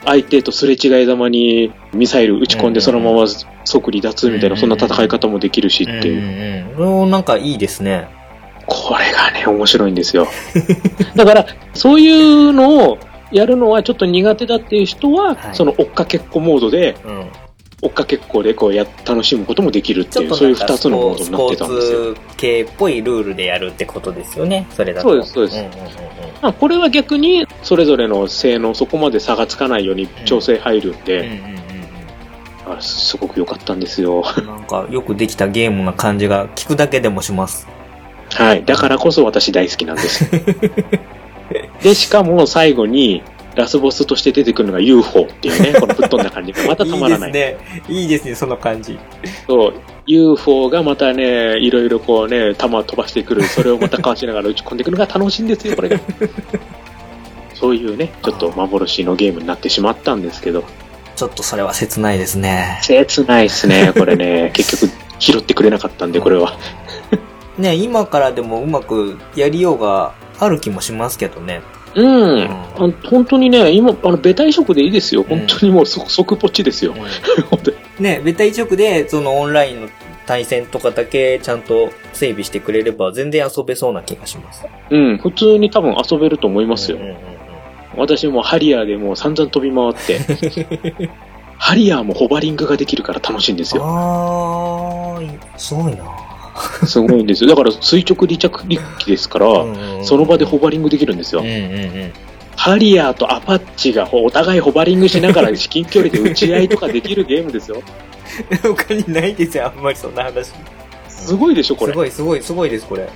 [0.05, 3.27] 相手とすれ違いざまにミサイル撃ち込んでうんそのまま
[3.65, 6.75] 即離脱みたいな、うんそんな戦い方もできるしっていう。
[6.77, 7.11] うんうんうん。
[7.11, 8.09] なんかいいですね。
[8.73, 10.27] これがね、面白いんですよ。
[11.15, 12.99] だから、そういうのを
[13.31, 17.27] やるのはちょっと苦手だっていう人は、はいその追っかけっこモードで、うん。
[17.85, 21.99] 追っかけっこでこうや楽しむこともできるっていう、そういうとなんか二つのモードになってたんですよ。
[21.99, 25.09] スポーツ系っぽいルールでやるってことですよね、それだと。
[25.09, 25.73] そうですそうですんうんうん
[26.43, 30.99] まあ、これは逆に、それぞれの性能、そこまで差がつかないように調整入るんうん。
[30.99, 31.63] うんで、うんうん
[32.65, 34.23] あすごく良かったんですよ。
[34.37, 37.67] うんなんかよくできたゲームな感じが聞くだけでもします。
[38.31, 38.65] はい。
[38.65, 40.31] だからこそ私大好きなんです。
[41.83, 43.23] で、しかも最後に、
[43.55, 47.31] ラスボスとして出てくるのが UFO っていうね、 このぶっ飛んだ感じがまたたまらない。
[47.31, 47.83] いですね。
[47.89, 48.99] いいですね、その感じ。
[49.47, 49.75] そう、
[50.07, 56.01] UFO がまたね、いろいろこうね、弾飛ばしてくる、それをまたかわしながら打ち込んでいくのが楽しいんですよ、これが。
[57.55, 60.65] そういうね、ちょっと幻のゲームになってしまったんですけど、
[61.15, 62.81] ちょっとそれは切ないですね。
[62.83, 64.51] 切ないっすね、これね。
[64.55, 66.57] 結局、拾ってくれなかったんで、これは。
[67.59, 71.63] ね、今からでもうまくやりようがある気もしますけどね。
[71.95, 72.51] うん。
[72.77, 75.25] あの本当にね、今、あの、ベタ移植でいいですよ。
[75.25, 76.95] 本当にもう即、即ポチですよ。
[77.51, 79.89] 本当にね、ベタ移植で、そのオンラインの
[80.27, 84.65] 対戦とかだけちゃんと整備してくれれば全然遊べそうな気がします。
[84.91, 87.03] うん、普通に多分遊べると思いますようん。
[87.03, 87.17] うんうん
[87.97, 90.19] 私もハリアーでもう散々飛び回って、
[91.59, 93.83] ハリアーもホバリングができるから楽しいんですよ。
[93.85, 96.05] あー、すごいな
[96.87, 97.51] すごいんですよ。
[97.51, 99.47] だから垂直離着陸機ですから、
[100.05, 101.47] その場でホバリングできるんですようん。
[101.47, 101.57] うんう
[102.07, 102.13] ん。
[102.57, 107.83] ハリアーとアパッチがお互いホバリングしながら至近距離で打ち合いとかできるゲームですよ。
[108.63, 110.53] 他にないですよ、あんまりそんな話。
[111.09, 111.93] すごいでしょ、これ。
[111.93, 113.09] すごい、すごい、すごいです、これ。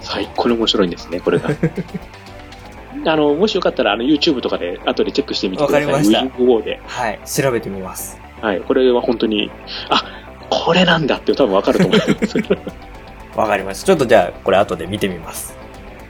[0.00, 1.50] 最高に面白いんですね、これが。
[3.06, 5.86] あの、もしよかったら、あの、YouTube とかで後でチェックしてみてください。
[5.86, 6.80] わかりましたウィングウォーで。
[6.84, 8.20] はい、調べてみます。
[8.40, 8.60] はい。
[8.60, 9.50] これは本当に、
[9.88, 10.04] あ、
[10.50, 12.38] ここれなんだって多分わかると思います。
[13.36, 13.86] わかりました。
[13.86, 15.56] ちょっとじゃあ、これ後で見てみます。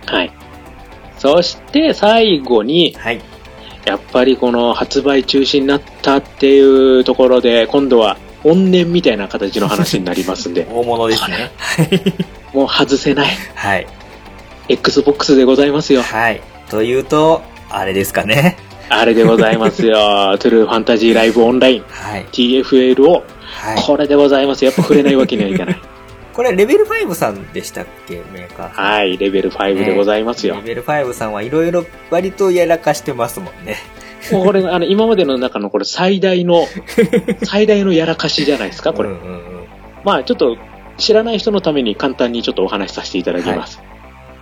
[0.06, 0.32] はい。
[1.18, 3.20] そして最後に、はい。
[3.84, 11.50] やっぱりこの発売中止になったっていうところで、今度は怨念みたいな形の話になりますんで、 大物ですね。
[12.52, 13.86] もう外せないはい。
[14.68, 16.02] Xbox でございますよ。
[16.02, 16.40] はい。
[16.70, 18.56] というと、あれですかね。
[18.90, 20.36] あれでございますよ。
[20.38, 22.26] トゥルーファンタジーライブオンラインはい。
[22.32, 23.22] TFL を、
[23.58, 23.82] はい。
[23.82, 24.64] これでございます。
[24.64, 25.80] やっぱ触れないわけにはいかない。
[26.32, 28.22] これ、レベル5さんでしたっけ？
[28.32, 28.68] メーカー。
[28.70, 30.54] はい、レベル5でございますよ。
[30.56, 33.76] レベル5さんはいろいろ割とやらかしてますもんね。
[34.30, 36.66] もうこれ、あの、今までの中のこれ最大の、
[37.42, 39.08] 最大のやらかしじゃないですか、これ。
[39.08, 39.40] うんうんうん。
[40.04, 40.56] まあ、ちょっと、
[40.96, 43.80] 知らない人のために簡単にちょっとお話しさせていただきます。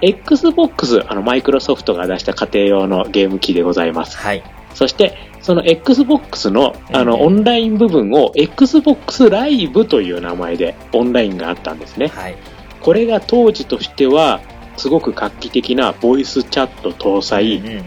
[0.03, 4.17] Xbox、あの、マイクロソフトが出した家庭用のゲーム機でございます。
[4.19, 4.43] はい。
[4.77, 12.09] そして、その Xbox の、あの、うんオンライン部分を Xbox ライブという名前でオンラインがあったんですね。
[12.09, 12.37] はい。
[12.83, 14.43] これが当時としては、
[14.77, 17.85] すごく画期的なボイスチャット搭載、うんうんうん。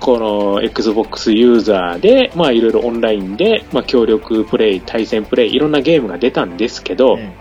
[0.00, 7.32] この Xbox ユーザーで、まあいろいろオンラインで、まあ協力プレイ、対戦プレイ、いろんなゲームが出たんですけど、うん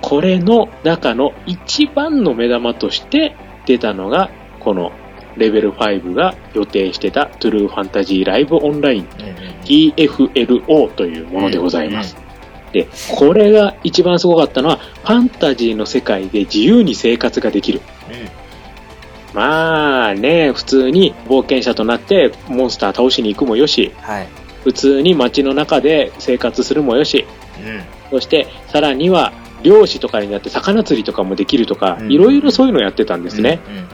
[0.00, 3.34] これの中の一番の目玉として
[3.66, 4.92] 出たのが、この
[5.38, 12.16] レベル5が予定してたトゥルーファンタジーライブオンラインうんうん TFLO というものでございます。
[12.72, 17.80] で、これが一番すごかったのは、ファンタジーの世界で自由に生活ができる。
[19.34, 24.28] まあね、普通に冒険者となってモンスター倒しに行くもよし、はい。
[24.64, 27.26] 普通に街の中で生活するもよし、
[27.58, 27.82] うん。
[28.10, 33.60] そしてさらには漁師とかになって魚釣りとかもできるとか、うんいろいろそういうのをやってたんですね。
[33.68, 33.88] うんうん。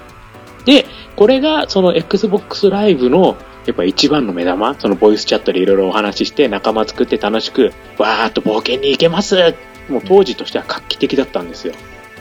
[0.65, 9.55] で、これがその Xbox ライブのやっぱ一番の目玉、そのボイスチャットでいろいろお話しして仲間作って楽しく、わーっと冒険に行けます
[9.89, 11.75] もう当時としては画期的だったんですよ。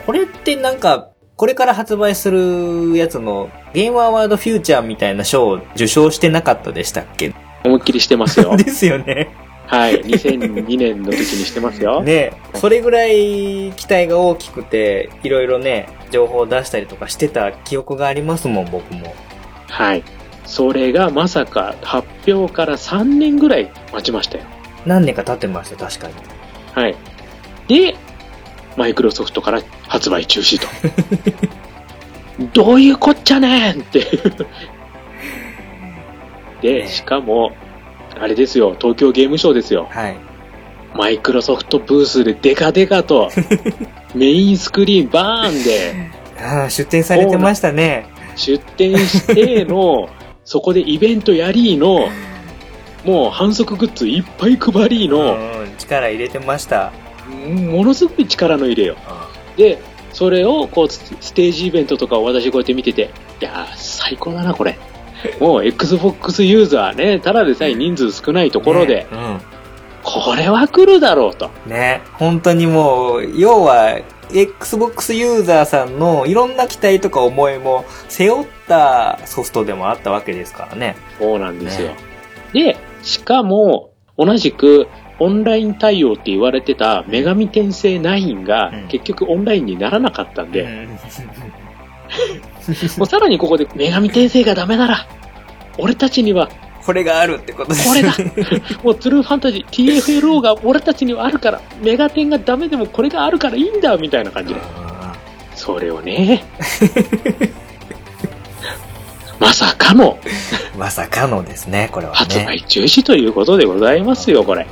[0.05, 7.33] これってなんか、これから発売するやつのゲームアワードフューチャーみたいな賞を受賞してなかったでしたっけ？
[7.65, 8.55] 思いっきりしてますよ。
[8.57, 9.29] ですよね。
[9.73, 9.99] はい。
[10.03, 12.01] 2002年の時にしてますよ。
[12.05, 19.15] ねそれぐらい期待が大きくて、いろいろね、情報を出したりとかしてた記憶がありますもん、僕も。
[19.67, 20.03] はい。
[20.45, 24.43] それがまさか発表から3年ぐらい待ちましたよ。
[24.85, 26.13] 何年か経ってました、確かに。
[26.75, 26.95] はい。
[27.67, 27.95] で、
[28.77, 30.67] マイクロソフトから発売中止と。
[32.53, 34.01] どういうこっちゃねんって。
[36.61, 37.53] で、ねしかも、
[38.19, 39.87] あれですよ、東京ゲームショウですよ。
[39.89, 40.17] はい。
[40.95, 43.29] マイクロソフトブースでデカデカと、
[44.13, 48.05] メインスクリーンバーンでああ、出展されてましたね。
[48.35, 50.09] 出展しての、
[50.45, 52.09] そこでイベントやりの、
[53.05, 56.91] もう反則グッズいっぱい配りの、うん、力入れてました。
[57.27, 58.95] ものすごい力の入れよ。
[59.57, 59.79] で、
[60.11, 63.09] それをこうスステージイベントとかを私こうやって見てて、
[63.41, 64.77] いやー、最高だな、これ。
[65.39, 69.41] もう Xbox ユーザーね、ただでさえ人数少ないところで、ねうん。
[70.03, 71.49] これは来るだろうと。
[71.65, 73.99] ね、本当にもう、要は、
[74.33, 80.95] Xbox ユーザーさんのいろんな期待とか思いも背負ったソフトでもあったわけですからね。
[81.19, 81.91] そうなんですよ。
[82.51, 84.87] で、しかも、同じく、
[85.19, 90.97] オンライン対応って言われてた女神転生9がうん結局オンラインにならなかったんで、うん
[92.97, 95.07] もうさらにここで女神転生がダメなら、
[95.77, 96.49] 俺たちには
[96.85, 98.33] これがあるってことですこれだね。
[98.83, 104.59] もうトゥルーファンタジー TFLO が俺たちにはあるから、メガテンがダメでもこれがあるからいいんだみたいな感じで。
[104.61, 105.15] あ
[105.55, 106.43] それをね、
[109.39, 112.17] まさかのーまさかのですね、これはね。
[112.17, 114.67] 発売中止ということでございますよ、これ。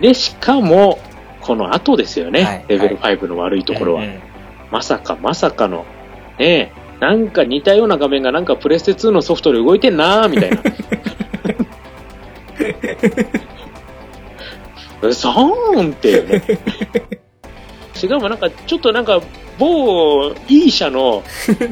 [0.00, 0.98] で、しかも、
[1.40, 4.02] この後ですよね、はいレベル5の悪いところは。
[4.02, 4.20] うんうん
[4.70, 5.86] まさかまさかの、
[6.38, 10.62] ねえ、なんか似たような画面がなんかプレステ2のソフトで動いてんなーみたいな。
[15.02, 16.42] うそーんっていうね。
[17.94, 19.20] しかもなんか、ちょっとなんか、
[19.58, 21.22] 某 E 社の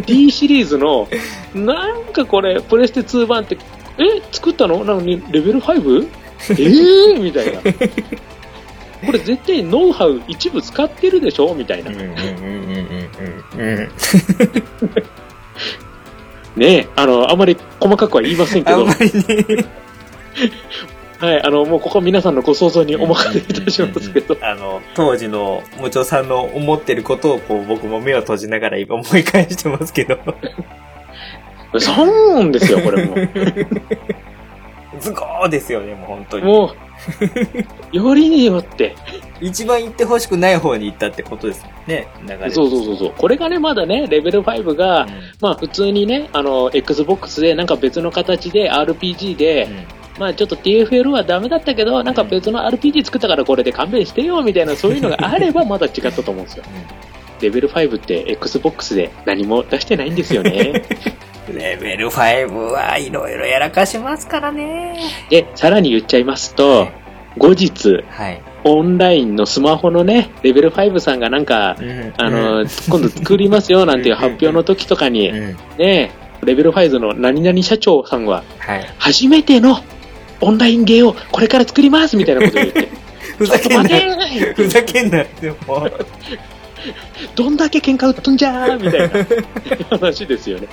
[0.06, 1.06] D シリーズの、
[1.54, 3.58] なんかこれ、プレステ2版って、
[3.98, 4.84] え作ったの？
[4.84, 6.08] なのに、レベル 5?
[6.50, 7.60] えーみたいな。
[9.04, 11.90] これ絶対ノウハウ一部使ってるでしょみたいな。
[16.56, 18.86] ねえ、あの、あまり細かくは言いませんけど。
[21.20, 30.18] はい、あの、もうここは皆さんのご想像にお任せいたしますけど、あの、当時のもちょさんの思ってることをこう僕も目を閉じながら今思い返してますけど。
[31.78, 33.28] そうなんですよ、これもう。
[35.00, 36.44] ズゴーですよね、もう本当に。
[36.44, 36.76] もう、
[37.92, 38.96] よりによって。
[39.40, 42.08] 一番行ってほしくない方に行ったってことですね。
[42.26, 43.14] 流れそうそうそうそう。
[43.16, 45.08] これがね、まだね、レベル5が、うん
[45.40, 49.68] まあ普通にね、あの、Xbox でなんか別の形で RPG で、
[50.18, 56.64] まあちょっと TFL はダメだったけど、なんか別の RPG 作ったからこれで勘弁してよ、みたいなそういうのがあれば まだ違ったと思うんですよ。
[57.40, 60.84] レベル5って Xbox で何も出してないんですよね。
[61.52, 64.98] レベル5はいろいろやらかしますからね。
[65.30, 66.88] で、さらに言っちゃいますと、
[67.36, 68.42] 後日、はい。
[68.66, 71.76] オンラインのスマホのね、レベル5さんがなんか、
[72.16, 75.56] あの、今度作りますよなんていう発表の時とかに、うん。
[75.76, 78.94] ね、レベル5の何々社長さんは、はい。
[78.98, 79.80] 初めての
[80.40, 82.88] オンラインゲーをこれから作りますみたいなことを言って、
[83.36, 83.88] ふざけんな
[84.54, 85.88] ふざけんなでも
[87.34, 90.68] どんだけ喧嘩売っとんじゃーみたいな話ですよね。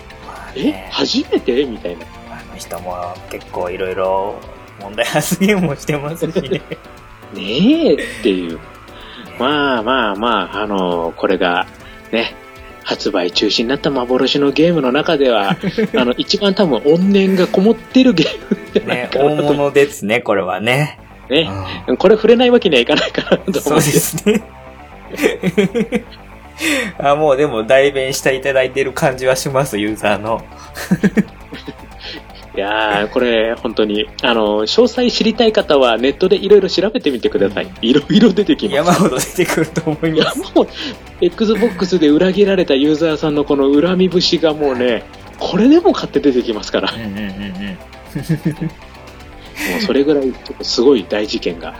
[0.55, 1.65] え初めて？
[1.65, 2.05] みたいな。
[2.29, 2.95] あの人も
[3.29, 4.35] 結構いろいろ
[4.81, 6.61] 問題発言もしてますしね。
[7.33, 8.59] ねえっていう。
[9.39, 11.65] まあまあまあ、あのこれが
[12.11, 12.35] ね、
[12.83, 15.55] 発売中止になった幻のゲームの中では、
[15.97, 19.43] あの、一番多分怨念がこもってるゲームじゃないね、かなと。
[19.43, 20.99] 大物ですね、これはね。
[21.29, 21.49] ね。
[21.87, 23.81] うこれ触れないわけにはいかないかなとんそうで。
[23.81, 24.43] すね。
[26.97, 30.41] あ、もうでも代弁していただいてる感じはします、ユーザーの。
[32.53, 37.71] いやー、これ本当に、あの、詳細知りたい方はネットでいろいろ調べてみてください。
[37.81, 38.75] いろいろ出てきます。
[38.75, 40.39] 山ほど出てくると思います。
[40.39, 40.67] いやもう、
[41.21, 45.03] Xbox で裏切られたユーザーさんのこの恨み節がもうね、
[45.39, 47.77] これでも買って出てきますから、うんうんうんうん。
[49.71, 51.77] もうそれぐらいすごい大事件がはい。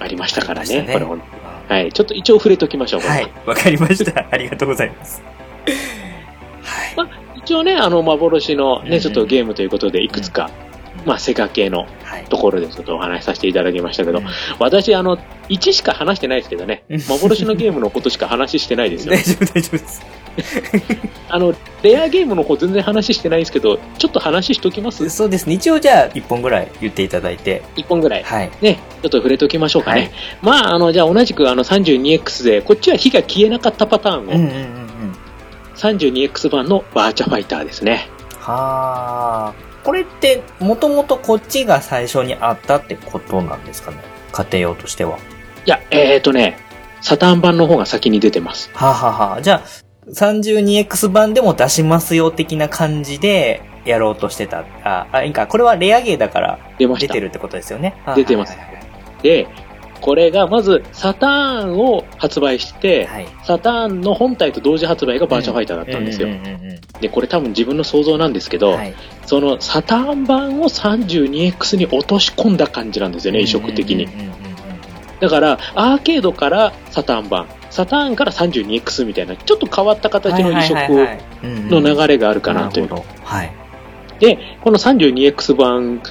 [0.00, 1.22] ありましたからね、これほん
[1.70, 4.26] はい、ちょっと一応触れときましょう、はい、わかりました。
[4.28, 5.22] ありがとうございます。
[6.96, 7.38] はい。
[7.38, 10.50] 一応ね、あの、幻のね、うんうんちょっとゲームということで、いくつか、
[11.06, 12.24] まあ、セガ系のはい。
[12.24, 14.24] ところでちょっとお話しさせていただきましたけど、うん
[14.58, 15.16] 私、あの、
[15.48, 19.22] 1しか話してないですけどねうん、幻のゲームのことしか話してないですよ大。
[19.22, 20.02] 丈夫、大丈夫です。
[21.28, 25.08] あの、レアゲームの方全然話してないですけど、ちょっと話しときます？
[25.10, 25.54] そうですね。
[25.54, 27.62] 一応じゃあ、一本ぐらい言っていただいて。
[27.76, 28.22] ?1 本ぐらい。
[28.24, 28.50] はい。
[28.60, 30.00] ね、ちょっと触れときましょうかね。
[30.00, 30.10] はい
[30.42, 35.16] まあ、あの、じゃあ同じくあの 32X で、こっちは火が消えなかったパターンを、うんうんうんうん。
[35.76, 38.08] 32X 版のバーチャファイターですね。
[38.38, 39.69] はあ。
[39.84, 43.98] これって、もともとこっちが最初にあったってことなんですかね？
[44.32, 45.18] 家庭用としては。
[45.66, 46.58] いや、えーとね、
[47.00, 48.70] サターン版の方が先に出てます。
[48.74, 54.64] はあ、はあはあ、じゃあ、32X 版でも出しますよ的な感じでやろうとしてた。
[54.84, 55.46] あ、あ、いいか。
[55.46, 57.20] これはレアゲーだから出て。
[57.20, 57.94] るってことですよね。
[58.16, 58.56] 出てます
[59.22, 59.46] で、
[60.00, 63.28] これがまずサターンを発売して、はい。
[63.44, 66.28] サターンの本体と同時発売がバーチャファイターだったんですよ。
[67.00, 68.94] で、これ多分自分の想像なんですけど、はい。
[69.26, 74.08] そのサターン版を 32X に落とし込んだ感じなんですよね、移植的に
[75.20, 82.88] だから、アーケードからサターン版、サターンから 32X みたいな、ちょっと変わった形の移植の流れがあるかなという。
[82.88, 83.04] るほど。
[83.22, 83.52] はい。
[84.18, 86.02] で、この 32X 版、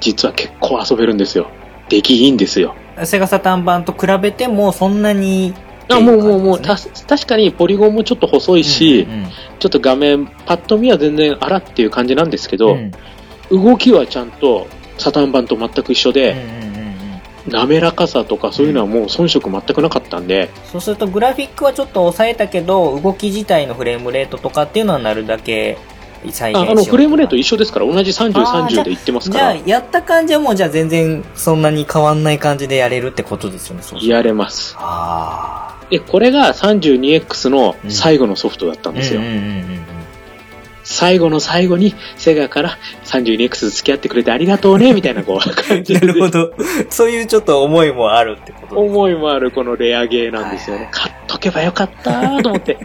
[0.00, 1.48] 実は結構遊べるんですよ。
[1.90, 2.74] 出来いいんですよ。
[3.04, 5.54] セガサターン版と比べてもそんなに
[5.88, 9.06] あもうもうもう、確かにポリゴンもちょっと細いし、
[9.58, 12.78] ちょっと画面、パッと見は全然あらっていう感じなんですけど、
[13.50, 16.36] 動きはちゃんとサターン版と全く一緒で、
[17.46, 25.76] 滑らかさとかそういうのはもう遜色全くなかったんで、そうするとグラフィックはちょっと抑えたけど動き自体のフレームレートとかっていうのはなるだけ
[26.32, 34.74] 再現しようああのフレームレート一緒ですから、同じ30、あーじゃ30でいってますかじゃあら、やった感じはもうじゃあ全然そんなに変わんない感じでやれるってことですよねやれます。
[34.78, 39.20] あで、これが 32X の最後のソフトだったんあですよ。
[39.20, 39.84] うんうんうんうん
[40.86, 46.06] 最後の最後に、セガから 32X 付き合ってくれてありがとうね、 みたいなこう、感じなで。
[46.08, 46.52] るほど。
[46.90, 50.82] そういうちょっと思いもあるってこと思いもあるこのレアゲーなんですよね。
[50.84, 52.76] はい買っとけばよかったと思って。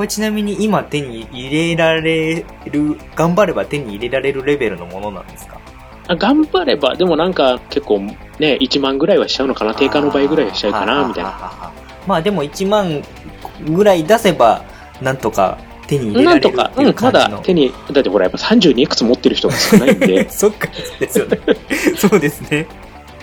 [0.00, 5.60] これちなみに今手に入れられる、頑張れば手に入れられるレベルのものなんですか？
[6.08, 7.98] あ頑張れば、でもなんか結構
[8.38, 11.30] ね、1万ぐらいはしちゃうのかな、定価の倍ぐらいはしちゃうかな、みたいな。
[11.32, 11.72] な。
[12.06, 13.02] まあでも1万
[13.68, 14.64] ぐらい出せば、
[15.02, 17.12] なんとか手に入れられるなんとか、うん、ま。
[17.12, 20.66] だ手に、だってほらやっぱ 32X 持ってる人が少ないんで、 そっか、
[20.98, 21.38] ですよね。
[21.98, 22.66] そうですね。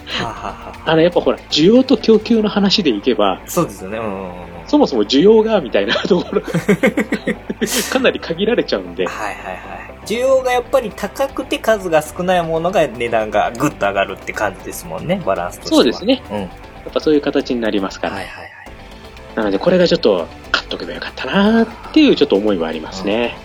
[0.05, 3.97] はあ、はあはあ、あのやっぱほら、需要と供給の話でいけば、そうですよね。
[3.97, 4.56] うん。
[4.67, 6.41] そもそも需要が、みたいな ところ、
[7.91, 9.57] かなり限られちゃうんで、はいはいはい。
[10.05, 15.77] 需要がやっぱり高くて数が少ないものが値段がぐっと上がるって感じですもんね、バランスとしては。
[15.77, 16.21] そうですね。
[16.29, 16.37] うん。
[16.41, 16.49] やっ
[16.93, 18.15] ぱそういう形になりますから。
[18.15, 18.51] はいはいはい。
[19.35, 23.37] なのでこれがちょっと買っとけばよかったなっていうちょっと思いはありますね。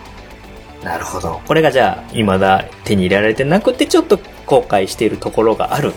[0.83, 1.39] なるほど。
[1.47, 5.93] これがじゃあ、未だ手に入れられてなくて、ちょっと後悔しているところがある。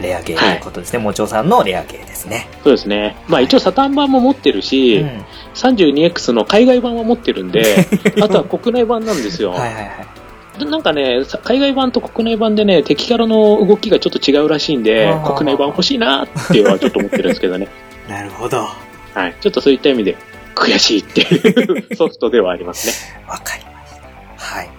[0.00, 0.98] レアゲーということですね。
[0.98, 2.48] もちおさんのレアゲーですね。
[2.62, 3.16] そうですね。
[3.28, 5.24] まあ一応サタン版も持ってるし、うん。
[5.54, 7.86] 32X の海外版は持ってるんで、
[8.22, 9.50] あとは国内版なんですよ。
[9.50, 10.18] はいはいはい。
[10.58, 17.68] でなんかね、さ海外版と国内版でね、敵キャラの動きがちょっと違うらしいんで国内版欲しいなっていうのはちょっと思ってるんですけどね。
[18.08, 18.58] なるほど。
[18.58, 18.76] わ
[19.14, 19.34] はい。
[19.40, 20.16] ちょっとそういった意味で、
[20.54, 23.22] 悔しいっていう ソフトではありますね。
[23.26, 23.94] かりまし
[24.36, 24.56] た。
[24.56, 24.77] はい。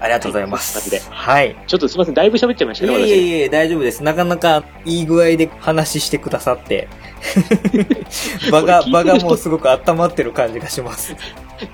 [0.00, 1.10] ありがとうございます。
[1.10, 1.56] はい。
[1.66, 3.10] ちょっとすいません、だいぶ喋っちゃいましいたね、私。
[3.10, 4.02] やいやいや、大丈夫です。
[4.02, 6.88] なかなかいい具合で話してくださって。
[8.50, 11.14] 場が、場がもうすごく温まってる感じがします。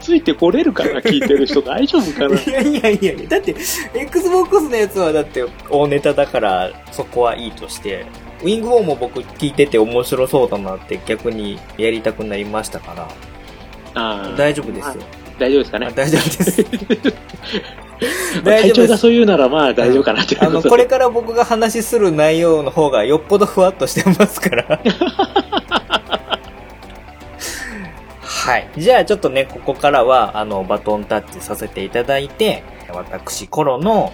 [0.00, 2.40] ついてこれるかな、聞いてる人大丈夫かな？
[2.62, 3.54] いやいやいや、だって、
[3.94, 8.06] Xbox のやつはだって大ネタだから、そこはいいとして、
[8.42, 13.08] ウィングウォーも僕聞いてて面白そうだなって逆にやりたくなりましたから、
[13.94, 14.94] あー大丈夫ですよ。
[15.38, 15.92] 大丈夫ですかあね。
[15.94, 16.66] 大丈夫です。
[18.44, 18.96] 大丈夫です。
[18.98, 24.80] そう言うならまあ大丈夫かなってあの、これから僕が話しする内容の方がよっぽどふわっとしてますから。
[28.22, 28.68] はい。
[28.76, 34.12] じゃあちょっとね、ここからは、あの、バトンタッチさせていただいて、私、頃の、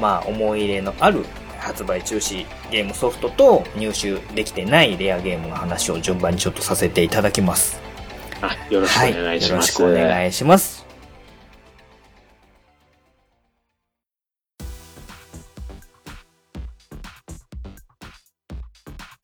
[0.00, 1.26] まあ、思い入れのある
[1.58, 7.87] 発売中止ゲームソフトと入手できてないレアゲームの話を順番にちょっとさせていただきます。
[8.40, 9.80] あよろしくお願いします。
[9.80, 10.86] よろしくお願いします。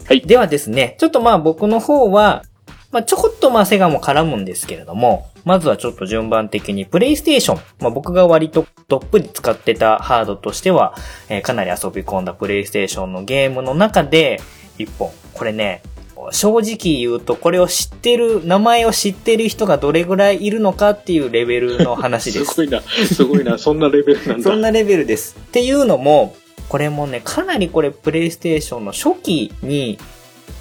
[0.07, 2.45] はいではですね、ちょっとまあ僕の方は、
[2.93, 10.95] まあちょこっとまあセガも絡むんですけれども、まずはちょっと順番的にプレイステーション、まあ僕が割とどっぷり使ってたハードとしては、
[11.29, 14.41] えーかなり遊び込んだプレイステーションのゲームの中で、
[14.77, 15.83] 一本、これね、
[16.33, 22.57] 正直言うとこれを知ってる、名前を知ってる人がどれぐらいいるのかっていうレベルの話ですす。
[22.57, 24.43] ごいな、すごいな、そんなレベルなんだ。
[24.43, 25.37] そんなレベルです。
[25.39, 26.37] っていうのも、
[26.69, 29.99] これもね、かなりこれプレイステーションの初期に、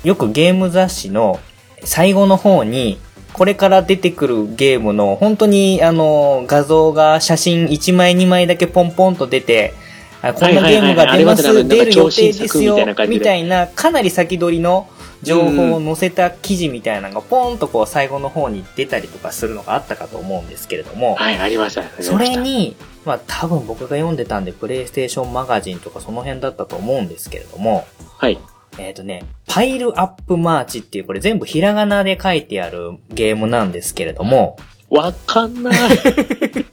[0.03, 1.39] よくゲーム雑誌の
[1.83, 2.97] 最後の方に、
[3.33, 9.73] これから出てくるゲームの本当にあの画像が写真1枚2枚だけポンポンと出て、
[10.21, 12.77] あこんなゲームが出ます、出る予定ですよ
[13.09, 14.87] みたいな、かなり先取りの
[15.23, 21.81] 情報を載せた記事みたいなのがポンとこう最後の方に出たりとかするのがあったかと思うんですけれども、はい、ありました。
[21.81, 28.39] ありましたそれ、に、まあ多分僕が読んでたんで、プレイステーションマガジンとかその辺だったと思うんですけれども、はい。
[28.77, 34.57] えっ、とね、パイルアップマーチっていうこれ全部ひらがなで書いてあるゲームなんですけれども、
[34.89, 35.73] わかんない。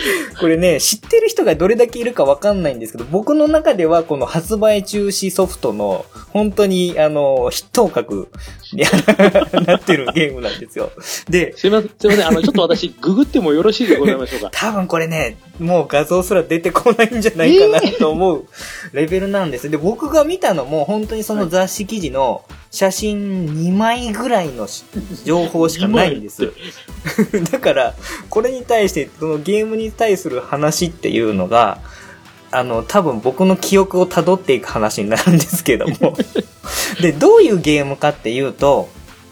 [0.40, 8.28] これね、知ってる人がどれだけいるかわかんないんですけど、僕の中ではこの発売中止ソフトの、本当にあの、筆頭格
[8.72, 8.84] に
[9.66, 10.90] なってるゲームなんですよ。
[11.28, 14.50] で、すいません、すいません、あの、ちょっと私、ググってもよろしいでございましょうか？
[14.54, 18.44] 多分これね、もう画像すら出てこないんじゃないかなと思う
[18.92, 19.68] レベルなんです。
[19.70, 24.84] で、僕が見たのも本当にその雑誌記事の写真2枚ぐらいのし
[25.24, 26.52] 情報しかないんです。
[27.50, 27.94] だから、
[28.28, 31.78] これに対して、そのゲームに対する話っていうのが、
[32.50, 36.16] あの、多分僕の記憶を辿っていく話になるんですけども。
[37.00, 38.88] で、どういうゲームかっていうと、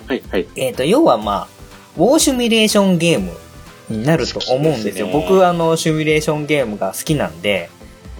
[0.07, 0.47] はい、はい。
[0.57, 1.49] えっ、と、要はまあ、
[1.97, 3.33] ウォーシミュレーションゲーム
[3.89, 5.07] になると思うんですよ。
[5.07, 7.71] すね僕、あの、シミュレーションゲームが好きなんで、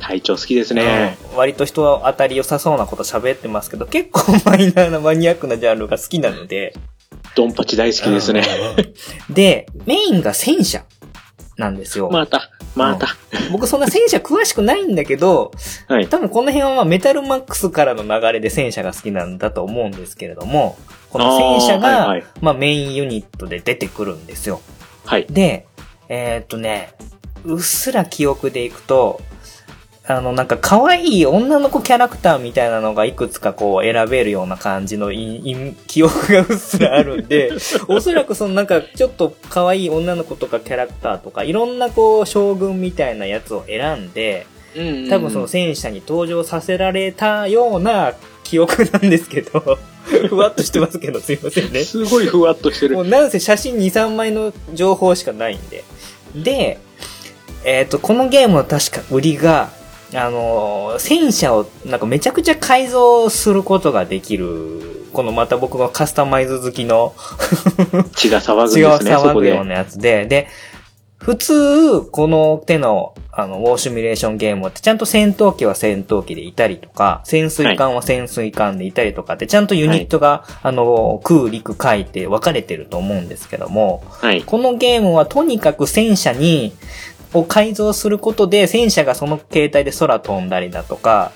[0.01, 1.19] 体調好きですね。
[1.31, 6.73] うん割と人当たり良さそうなこと喋ってますけど、結構マイナーなマニアックなジャンルが好きなので、
[7.35, 8.43] ドンパチ大好きですね。
[9.29, 10.85] で、メインが戦車
[11.57, 12.11] なんですよ。
[12.11, 13.17] また、また。
[13.51, 15.53] 僕そんな戦車詳しくないんだけど、
[15.89, 16.09] はい。
[16.09, 20.77] 多分この辺はまあメタルマックスからの流れで戦車が好きなんだと思うんですけれども、
[21.11, 24.61] この戦車が、はいはいまあメインユニットで出てくるんですよ。
[25.05, 25.27] はい。
[25.31, 25.67] で、
[26.09, 26.93] えーっとね、
[27.45, 29.21] うっすら記憶でいくと、
[30.09, 37.51] あの、なんか可愛い女の子キャラクターみたいなのがいくつかこう選べるような感じのいい記憶がうっすらあるんで、
[37.89, 44.47] おそらくそのなんかちょっと可愛い女の子とかキャラクターとかいろんなこう将軍みたいなやつを選んで、
[45.11, 48.13] 多分その戦車に登場させられたような
[48.45, 49.79] 記憶なんですけど、
[50.29, 51.83] ふわっとしてますけどすいませんね。
[51.83, 53.03] すごいふわっとしてるも。
[53.03, 55.83] うなんせ写真2、3枚の情報しかないんで。
[56.37, 56.79] で、
[57.65, 59.71] えっ、と、このゲームの確か売りが、
[60.17, 67.15] あのー戦車をなんかめちゃくちゃ改造することができる、このまた僕のカスタマイズ好きの
[68.17, 69.33] 血が騒ぐですね、そこで。
[69.33, 70.49] 騒ぐようなやつで、で、
[71.19, 84.43] 普通、この手の、あの、ウォーシミュレーションゲームってちゃんと戦闘機は戦闘機でいたりとか、潜水艦は潜水艦でいたりとかって、ちゃんとユニットが、あの、空、陸、海って分かれてると思うんですけども、はい。
[84.43, 86.75] このゲームはとにかく戦車に
[87.33, 91.33] を改造することで、戦車がその形態で空飛んだりだとか、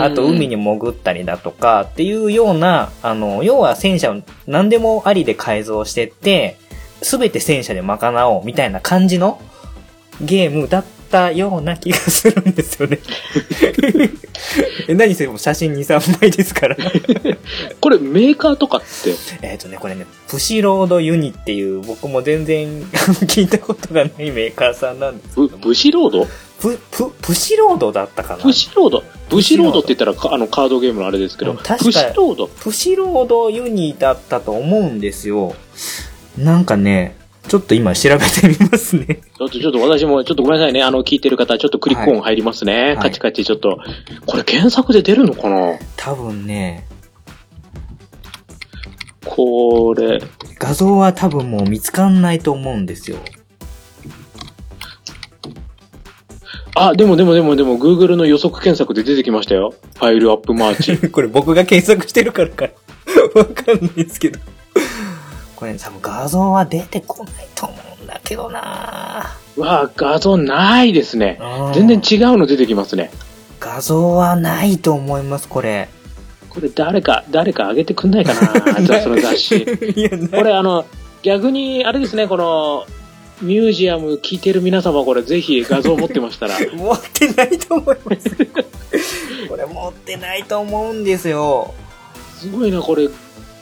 [0.00, 6.56] あと海に潜ったりだとかっていうような、あの、要は戦車を何でもありで改造してって、
[7.02, 9.40] すべて戦車で賄おうみたいな感じの
[10.20, 10.84] ゲームだっ
[11.14, 12.98] たような気がするんですよね。
[14.88, 16.76] え何せも写真2、3枚ですから。
[17.80, 22.82] これメーカーとかって、えっとね、これね、プシロードユニっていう僕も全然
[23.30, 25.62] 聞いたことがないメーカーさんなんですけブども。
[25.64, 26.26] ブシロード？
[26.60, 29.04] プ、プ、プシロードだったかなブシロード？
[29.30, 32.46] ブシロードって言ったらかあのカードゲームのあれですけど、うん確かブシロード？
[32.48, 35.54] プシロードユニだったと思うんですよ。
[36.36, 37.16] なんかね、
[37.48, 39.06] ちょっと今調べてみますね。
[39.06, 40.82] ちょっと、ちょっと私も、ちょっとごめんなさいね。
[40.82, 42.94] あの、聞いてる方、ちょっとクリック音入りますね。
[42.94, 43.78] いカチカチ、ちょっと。
[44.26, 45.78] これ検索で出るのかな？
[45.96, 46.86] 多分ね、
[49.24, 50.20] これ、
[50.58, 53.18] 画像は多分もう見つかんないと思うんですよ。
[56.76, 59.74] あ、でもでもでもでも、Google の予測検索で出てきましたよ。
[59.96, 60.96] ファイルアップマーチ。
[61.10, 62.68] これ僕が検索してるからか、
[63.34, 64.40] わかんないですけど。
[65.64, 69.24] これ多分画像は出てこないと思うんだけどな
[69.56, 71.38] うわ画像ないですね。
[71.40, 73.10] うん全然違うの出てきますね。
[73.60, 75.88] 画像はないと思います、これ。
[76.50, 79.64] これ誰か、誰か上げてくんないかな じゃあその雑誌。
[79.64, 80.84] これあの、
[81.22, 82.84] 逆に、あれですね、この、
[83.40, 88.36] ミュージアム聞いてる皆様、これぜひ画像持ってましたら、 持ってないと思います。
[89.48, 91.72] これ持ってないと思うんですよ。
[92.38, 93.08] すごいな、これ、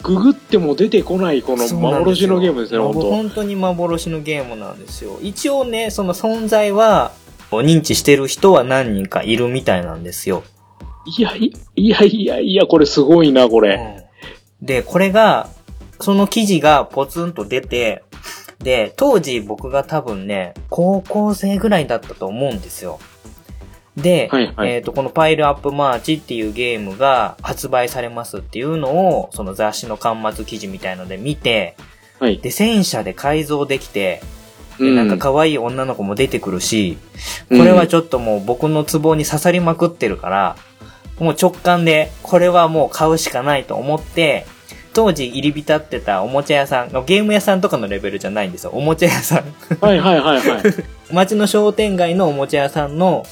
[0.03, 5.17] ググっても出てこない、この幻のゲームですね、本当本当に幻のゲームなんですよ。
[5.21, 7.13] 一応ね、その存在は、
[7.51, 10.43] 認知してる人は何人かいるみたいなんですよ。
[11.05, 14.05] いやいいやいやいや、これすごいな、これ。
[14.61, 15.49] で、これが、
[15.99, 18.03] その記事がポツンと出て、
[18.59, 22.99] で、当時僕が多分ね、高校生ぐらいだったと思うんですよ。
[23.97, 31.75] で、はいはいえっ、と、このパイルアップマーチっていうゲームが発売されますっていうのを、その雑誌の端末記事みたいので見て、
[32.19, 32.39] はい。
[32.39, 34.21] で、戦車で改造できて、
[34.79, 36.97] でうんなんか可愛い女の子も出てくるし、
[37.49, 40.55] うんこれはちょっともう僕のツボに刺さりまくってるから、
[41.19, 44.47] もう直感で、これはもう買うしかないと思って、
[44.93, 48.71] 当時入り浸ってたおもちゃ屋さん、ゲーム屋さんとかのレベルじゃないんですよ。
[48.73, 49.43] おもちゃ屋さん。
[49.81, 50.63] はいはいはいはい。
[51.11, 53.25] 街の商店街のおもちゃ屋さんの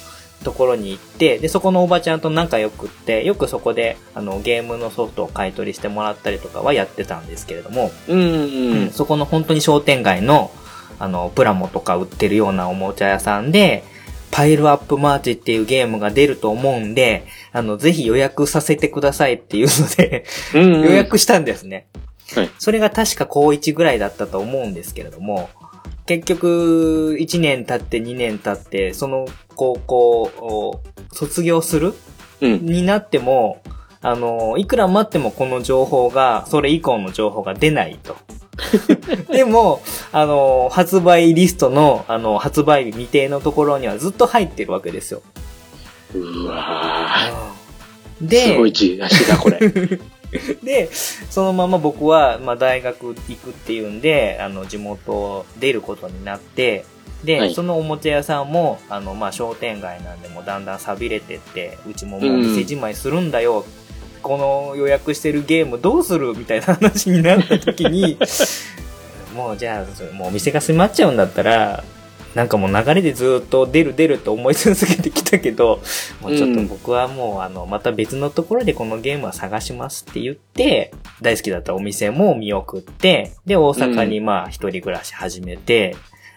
[0.44, 8.92] ところに行って、で、そこのおばちゃんと仲良くって、よくそこで、あの、ゲームのソフトを買い取りしてもらったりとかはやってたんですけれども、うんうん。
[8.92, 10.52] そこの本当に商店街の、
[11.00, 13.84] あの、プラモとか売ってるようなおもちゃ屋さんで、
[14.32, 21.88] パイルアップマーチっていうゲームが出ると思うんで、あの、ぜひ予約させてくださいっていうので、 予約したんですね。
[22.34, 25.50] はいそれが確か高1ぐらいだったと思うんですけれども、
[26.12, 30.82] 結局、1年経って2年経って、その高校を
[31.14, 31.94] 卒業する
[32.42, 32.66] うん。
[32.66, 33.62] になっても、
[34.02, 38.18] あの、いくら待ってもこの情報が、それ以降の情報が出ないと。
[39.32, 39.82] でも、
[40.12, 45.22] あの、発売リストの、あの、発売日未定のところにはずっと入ってるわけですよ。
[46.14, 49.60] うわーで、すごい字出しだ、これ。
[50.64, 56.86] で、そのまま僕は、まあ、大学行くっていうんで、あの、地元出ることになって、
[57.24, 63.66] で、はいそのおもちゃ屋さんも、あの、まあ、商店街なんでもうだんだん錆びれてって、うちももう店じまいするんだよ。
[64.24, 68.18] この予約してるゲームどうするみたいな話になった時に、
[69.36, 71.84] もうじゃあ、もうお店が閉まっちゃうんだったら、
[72.36, 75.82] なんかもう流れでずっと出る出ると思い続けてきたけど、
[76.22, 85.96] もうちょっと僕はもうあの、また別のところでこのゲームは探しますって言って、大好きだったお店も見送って、で、大阪にまあ一人暮らし始めて、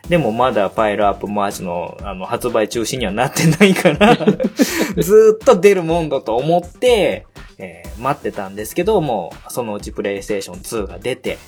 [0.09, 4.17] でもまだパイルアップマーチのあの発売中止にはなってないから、
[4.99, 7.27] ずっと出るもんだと思って、
[7.59, 11.39] えー待ってたんですけど、もうそのうちプレイステーション2が出て、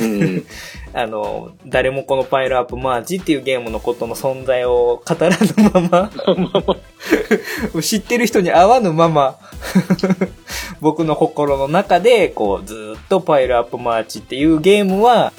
[0.00, 0.44] うん。
[0.92, 6.10] あの、誰もこのパイルアップマーチっていうゲームのことの存在を語らぬま
[7.74, 9.38] ま、知ってる人に会わぬまま、
[10.80, 15.32] 僕の心の中で、こう、ずーっとパイルアップマーチっていうゲームは、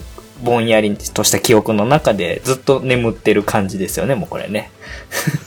[0.44, 4.72] ぼんやりとした記憶の中でずっと眠ってる感じですよね、もうこれね。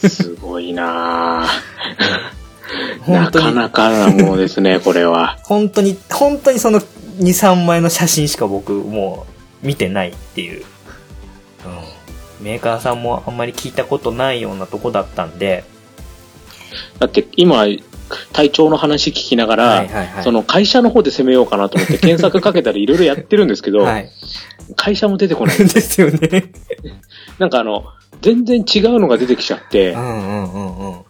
[0.09, 5.39] すごいなぁなかなかなものですね、これは。
[5.45, 6.81] 本当に、本当にその
[7.21, 9.27] 2、3枚の写真しか僕も
[9.63, 10.65] う見てないっていう。
[12.41, 12.45] うん。
[12.45, 15.65] メーカーさんもあんまり聞いたことないようなとこだったんで、
[16.99, 17.67] だって今、
[18.33, 20.25] 体調の話聞きながら、はいはいはい。
[20.25, 24.11] その会社の方で攻めようかなと思って検索かけたりいろいろやってるんですけど、 はい。
[24.77, 25.59] 会社も出てこない。
[25.59, 26.53] ですよね。
[27.39, 27.85] なんかあの、
[28.23, 31.01] 全然違うのが出てきちゃってう、んうんうんうん。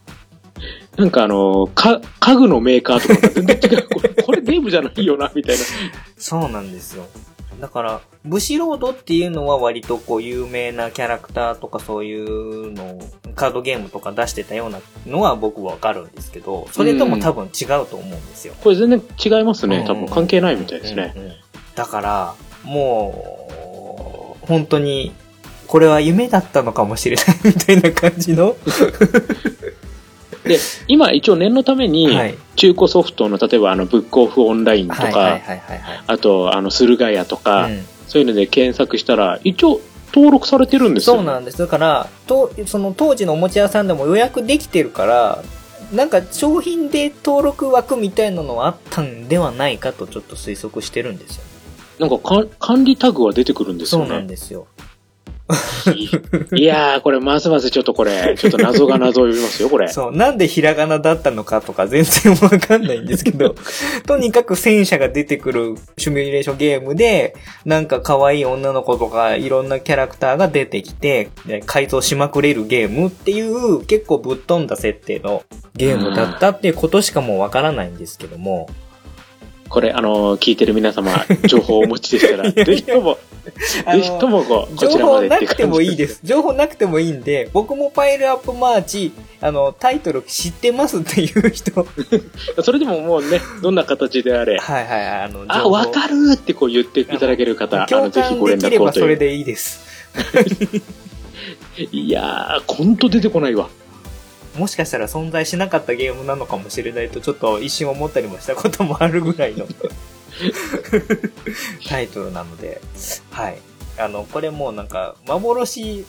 [1.01, 3.89] なんかあの、か、家具のメーカーとかが全然違う。
[3.89, 5.65] これ、これゲームじゃないよな、みたいな。
[6.19, 7.07] そうなんですよ。
[7.59, 13.01] だから、ブシロードっていうのは割とこう有名なキャラクターとかそういうのを
[13.35, 18.55] カードゲームとか出してたようなのは僕わかるんですけど、それとも多分違うと思うんですよ。
[18.63, 19.79] これ全然違いますね。
[19.79, 21.15] うん多分関係ないみたいですね。
[21.75, 22.35] だから、
[22.65, 23.49] も
[24.43, 25.13] う、本当に、
[25.67, 28.57] これは夢だったのかもしれないみたいな感じの。
[30.45, 32.35] で、今一応念のために、はい。
[32.57, 35.41] 中古ソフトの、例えばあの、ブックオフオンラインとか。
[36.07, 39.81] あと、あの、駿河屋とか、うんそういうので検索したら、一応
[40.13, 41.15] 登録されてるんですよ。
[41.17, 41.59] そうなんです。
[41.59, 45.45] だから、と、その当時のおもちゃ屋さんでも予約できてるから、
[45.93, 51.45] なんか商品で登録枠みたいなのはあったんではないかとちょっと推測してるんですよ。
[52.01, 54.15] なんかか管理タグは出てくるんですそうよね。
[54.15, 54.67] なんですよ。
[56.55, 59.89] いやー、これますますちょっとこれ、ちょっと謎が謎を呼びますよ、これ。
[59.93, 63.55] そう、なんでひらがなだったのかとか全然わかんないんですけど、
[64.07, 67.35] とにかく戦車が出てくるシミュレーションゲームで、
[67.65, 75.43] なんか可愛い女の子とかいろんなキャラクターが出てきて、で改造しまくれるゲームっていう結構ぶっ飛んだ設定の
[75.77, 78.69] ゲームだったっていうことしかもうわからないんですけども、
[79.71, 86.21] これ、あのー聞いてる皆様、情報をお持ちでしたら、 ぜひとも、ぜひともこう、こ情ちらまでっていう報なくてもいいです。
[86.25, 91.87] 情報なくてもいいんで、僕もパイルアップマーチ、あの、タイトル知ってますっていう人。
[92.65, 98.81] それでももうね、どんな形であれ、はいはい、あの、あ、わかるってこう言っていただける方、あ共の、ぜひ感ご連絡をという。
[98.81, 99.89] ばそれでいいです。
[101.93, 103.69] いやー、ほんと出てこないわ。
[104.57, 109.67] もしかしたら存在しなかったゲームなのかもしれないとちょっと一瞬思ったりもしたこともあるぐらいの
[111.89, 112.81] タイトルなので、
[113.31, 113.59] はい。
[113.99, 116.05] あの、これもうなんか幻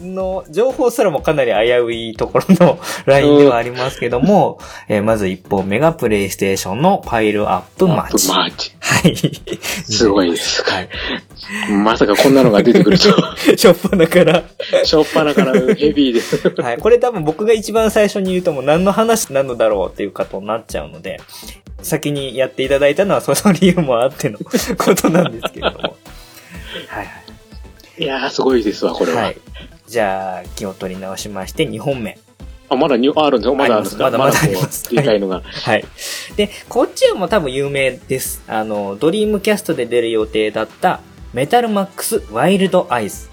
[0.00, 8.28] の情報すらもかなり危ういところのラインではありますけども、えーまず一本目がプレイステーションのパイルアップマーチ。
[8.28, 8.72] マーチ。
[8.80, 9.16] はい。
[9.92, 10.62] すごいです。
[10.62, 10.88] はい。
[11.72, 13.04] まさかこんなのが出てくると、
[13.56, 14.44] しょっぱなから。
[14.84, 16.48] しょっぱなからヘビーです。
[16.60, 16.78] はい。
[16.78, 21.20] これ多分僕が一番最初に言うともう何の話なのだろうっていうことになっちゃうので、
[21.82, 25.96] 先にやっていただいたのはその 理由もあってのことなんですけれども。
[26.88, 27.08] はい
[27.98, 29.20] いやー、すごいですわ、これはい。
[29.20, 29.24] は。
[29.26, 29.36] はい。
[29.90, 32.16] じゃあ、気を取り直しまして2本目。
[32.68, 34.04] あ、まだニュああるんですかまだあるんですか？
[34.04, 35.42] まだまだありますでかいのが。
[35.44, 35.84] はい。
[36.36, 38.42] で、こっちはもう多分有名です。
[38.46, 41.00] あの、ドリームキャストで出る予定だった、
[41.32, 43.28] メタルマックスワイルドアイズ。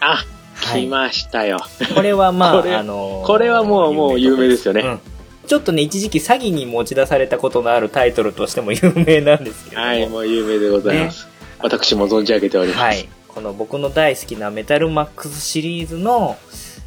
[0.00, 0.24] あ、
[0.54, 1.58] はい来ましたよ。
[1.96, 5.00] これはまあ、 あのーこれはもうもう有名ですよねうん
[5.48, 9.86] ちょっとね、一時期詐欺に持ち出されたことのあるタイトルとしても有名なんですけれども。
[9.88, 11.26] はい、もう有名でございます。
[11.60, 12.78] 私も存じ上げております。
[12.80, 13.08] はい。
[13.38, 16.36] この僕の大好きなメタルマックスシリーズの、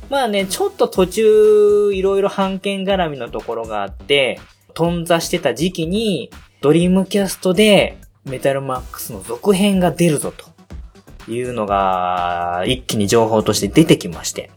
[0.10, 4.38] まあね、ちょっと途中、いろいろ判件絡みのところがあって、
[4.74, 6.30] 頓挫してた時期に、
[6.60, 14.52] ドリームキャストでメタルマックスの続編が出るぞというのが、一気に情報として出てきまして。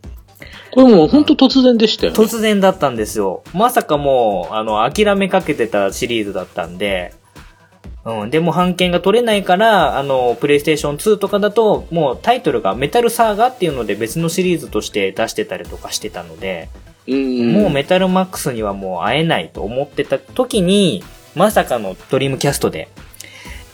[0.72, 2.18] これもう本当突然でしたよね。
[2.18, 3.44] 突然だったんですよ。
[3.52, 7.14] まさかもう、あの、諦めかけてたシリーズだったんで、
[8.04, 8.30] うん。
[8.30, 16.68] でも、版権が取れないから、あの、プレイステーション2とかだと、もうタイトルがメタルサーガっていうので別のシリーズとして出してたりとかしてたので、
[17.06, 17.52] うん。
[17.52, 21.02] もうメタルマックスにはもう会えないと思ってた時に、
[21.34, 22.88] まさかのドリームキャストで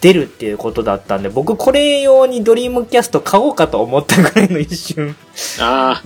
[0.01, 5.14] 出るっていうことだったんで、僕これ用にドリームキャスト買おうかと思ったぐらいの一瞬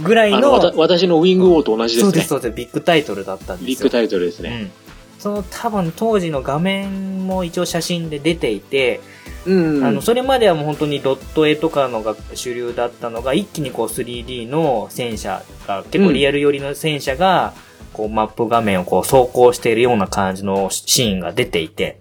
[0.02, 2.10] ぐらいの、私のウィングウォーと同じですね。
[2.10, 3.66] そうです、そうです、ビッグタイトルだったんですよ。
[3.66, 4.70] ビッグタイトルですね。
[4.78, 4.83] うん。
[5.24, 9.00] その多分当時の画面も一応写真で出ていて、
[9.46, 9.82] うん。
[9.82, 17.54] あの、それまではもう本当にドット絵とかのが主流だったのが、一気にこう 3D の戦車が、結構リアル寄りの戦車が、
[17.94, 21.96] こうマップ画面をこう走行しているような感じのシーンが出ていて、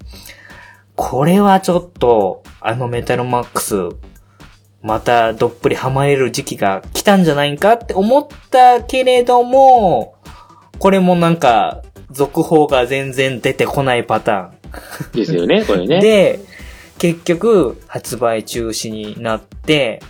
[0.97, 3.77] これはちょっと、あのメタルマックス、
[4.81, 10.15] またどっぷりハマれる時期が来たんじゃないかって思ったけれども、
[10.77, 11.83] これもなんか、
[12.13, 14.51] 続報が全然出てこないパターン。
[15.13, 15.99] ですよね、これね。
[15.99, 16.39] で、
[16.97, 20.01] 結局、発売中止になって、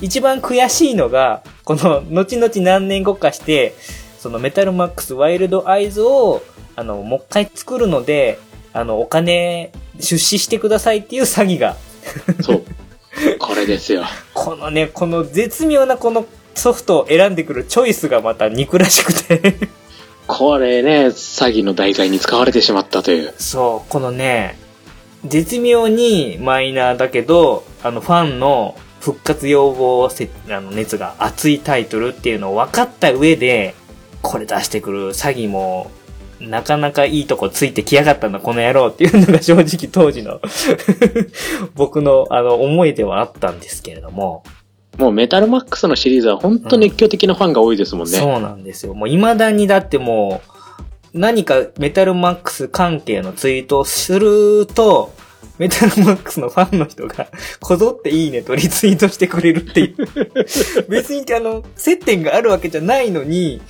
[0.00, 3.74] 一番悔しいのが、この、後々何年後かして、
[4.18, 6.42] そのメタルマックスワイルドアイズを、
[6.76, 8.38] あの、もう一回作るので、
[8.72, 11.76] あの、お金、出資してくださいっていう詐欺が、
[12.40, 12.64] そう。
[13.38, 14.04] これですよ。
[14.34, 19.81] このね、この絶妙なこのソフトを選んでくるチョイスがまた憎らしくて。
[20.34, 23.34] これね、詐欺の題材に使われてしまったという。
[23.36, 24.58] そう、このね、
[25.26, 33.74] 絶妙にマイナーだけど、あの、ファンの復活要望せあの熱が熱いタイトルっていうのを分かった上で、
[34.22, 35.90] これ出してくる詐欺も、
[36.40, 40.40] なかなかいいとこついてきやがったんだ、この野郎っていうのが正直当時の
[41.74, 44.44] 僕のあの思いではあったんですけれども。
[44.98, 48.18] もうメタルマックスのシリーズは本当熱狂的なファンが多いですもんね。
[48.18, 48.94] そうなんですよ。
[48.94, 50.42] もう未だにだっても
[51.14, 55.14] う、何かメタルマックス関係のツイートをすると、
[55.58, 57.28] メタルマックスのファンの人が、
[57.60, 60.08] こぞっていいねとリツイートしてくれるっていう。
[60.88, 63.60] 別にあの、接点があるわけじゃないのに、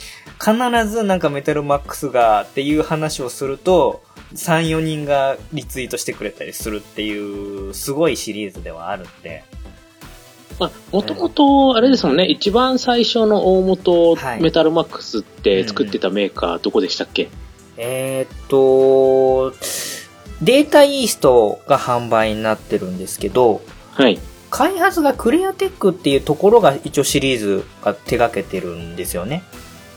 [0.41, 0.55] 必
[0.89, 4.03] ずなんかメタルマックスがっていう話をすると、
[4.35, 9.45] 3、4人がリツイートしてくれたりするっていう、すごいシリーズではあるんで。
[10.59, 17.29] まあ、もともと、あれですもんね、一番最初の大元、メタルマックスって作ってたメーカー、どこでしたっけ？
[17.77, 19.53] えー、っと、
[20.43, 24.19] データイーストが販売になってるんですけど、はい。
[24.51, 29.45] 開発がクレアテックっていうところが一応シリーズが手掛けてるんですよね。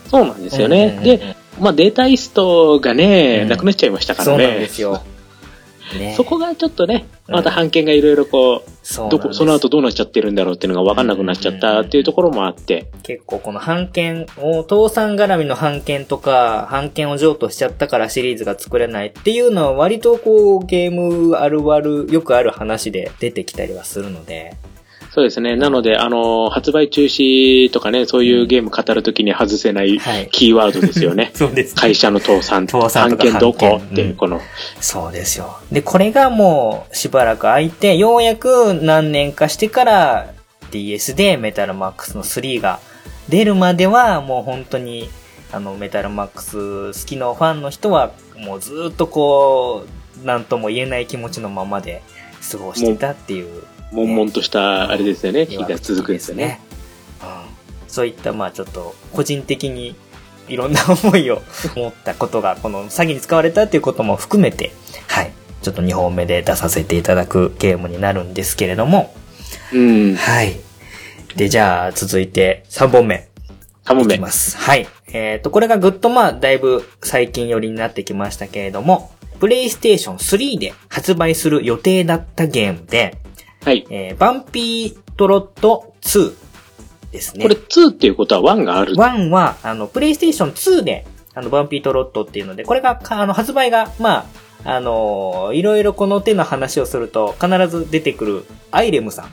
[0.08, 0.98] そうなんですよね。
[1.02, 4.44] で、まあデータイーストがね、うん、なくなっちゃいましたからね。
[4.44, 5.02] そうなんですよ。
[5.94, 12.90] ね、そこがちょっとね、また判件がいろいろこう、そどこ、その後どうなっちゃってるんだろうっていうのが分かんなくなっちゃったっていうところもあって。
[13.02, 24.56] 結構この判件を、倒産絡みの判件とか、判件を譲渡しちゃったからシリーズが作れないっていうのは割とこう、ゲームあるある、よくある話で出てきたりはするので。
[25.16, 25.56] そうですね。
[25.56, 29.98] なので、あの、発売中止とかね、そういうゲーム語るときに外せない
[30.30, 31.30] キーワードですよね。
[31.34, 32.68] そうです、会社の倒産。
[32.68, 33.80] 倒産案件どこ？
[33.82, 34.42] っていう、この、
[34.78, 35.56] そうですよ。
[35.72, 40.34] で、これがもうしばらく空いて、ようやく何年かしてから
[40.70, 42.78] DS でメタルマックスの3が
[43.30, 45.08] 出るまでは、もう本当に、
[45.50, 49.86] あの、メタルマックス好きのファンの人は、もうずっとこ
[50.22, 52.02] う、なんとも言えない気持ちのままで
[52.52, 53.64] 過ごしてたっていう。
[53.92, 56.60] 悶々としたあれですよね、日が続くんですよね。
[57.88, 59.96] そういったまあちょっと個人的に
[60.48, 61.42] いろんな思いを
[61.74, 64.72] 持ったことがこの詐欺に使われたっていうことも含めて、
[65.08, 65.32] はい。
[65.62, 69.14] ちょっと2本目で出させていただくゲームになるんですけれども、
[69.72, 70.14] うん。
[70.14, 70.60] はい。
[71.36, 73.28] で、じゃあ続いて3本目。
[73.84, 74.14] 3本目。
[74.14, 74.56] いきます。
[74.58, 74.86] はい。
[75.12, 79.10] えっ、ー、と、これがぐっとまあだいぶ最近寄りになってきましたけれども、
[79.40, 83.18] プレイステーション3で発売する予定だったゲームで、
[83.66, 83.84] はい。
[83.90, 86.34] えー、バンピートロット2
[87.10, 87.42] ですね。
[87.42, 91.04] これ2っていうことは1がある ?1 は、あの、プレイステーション2で、
[91.34, 94.26] あの、バンピートロットっていうので、これが、あの、発売が、まあ、
[94.64, 99.32] あのいろいろこの手の話をすると必ず出てくるアイレムさん。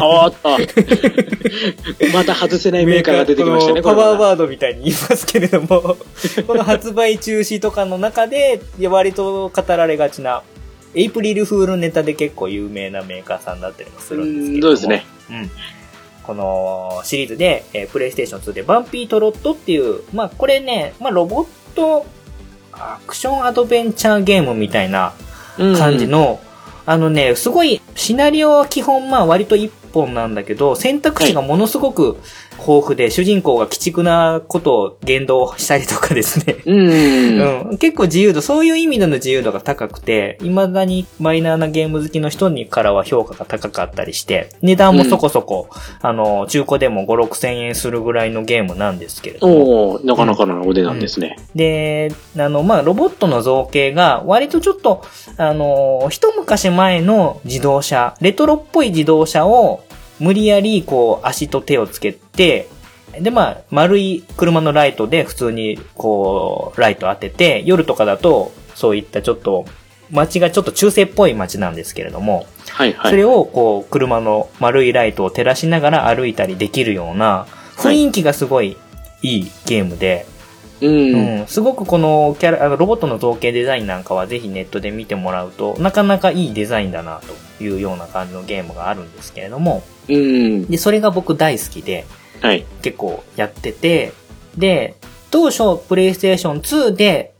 [0.00, 0.50] あった。
[2.14, 5.96] また外せないメーカーが出てきましたね、パワーワードみたいに言いますけれども、
[6.46, 10.42] この発売中止とかの中で、割と語られがちな
[10.94, 15.06] エイプリルフールネタで結構有名なメーカーさんだったりもするんですけどそうですね。
[15.30, 15.50] うん。
[16.22, 22.06] このシリーズで、えー、プレイステーション2でバンピートロットっていう、まあこれね、まあロボット
[22.72, 25.14] アクションアドベンチャーゲームみたいな
[25.56, 26.38] 感じの、
[26.86, 32.18] うん、あのね、すごいシナリオは基本まあ割と一本なんだけど、選択肢がものすごく
[32.58, 36.56] 豊富で、主人公が鬼畜なことを言動したりとかですね。
[36.66, 37.78] うん、 うん。
[37.78, 49.94] 結構自由度、そういう意味での自由度が高くて、未だにマイナーなゲーム好きの人にからは評価が高かったりして、値段もそこそこ、うん、あの、中古でも5、6千円するぐらいのゲームなんですけれども。
[49.94, 51.36] おなかなかなお値段ですね。
[51.38, 55.02] うん、で、あの、まあ、ロボットの造形が割とちょっと、
[55.36, 59.80] あの、一昔前の自動車、レトロっぽい自動車を
[60.20, 62.68] 無理やりこう足と手をつけて、
[63.20, 69.64] で、まあ、丸い車のライトで普通にこう、ライト当てて、夜とかだと、そういったちょっと、
[70.10, 73.10] 街がちょっと中世っぽい街なんですけれども、はいはい。
[73.10, 77.46] それをこう、車の丸いライトを照らしながら歩いたりできるような、
[77.76, 78.76] 雰囲気がすごい
[79.22, 80.26] いいゲームで、
[80.80, 87.20] うん、うん、すごくこのキャラ、あのロボットの造形デザインなんかはぜひネットで見てもらうと、なかなかいいデザインだな
[87.58, 92.06] というような感じのゲームがあるんですけれども、うん、で、それが僕大好きで、
[92.40, 94.12] はい、結構やってて、
[94.56, 94.96] で、
[95.30, 97.34] 当初、プレイステーション2で、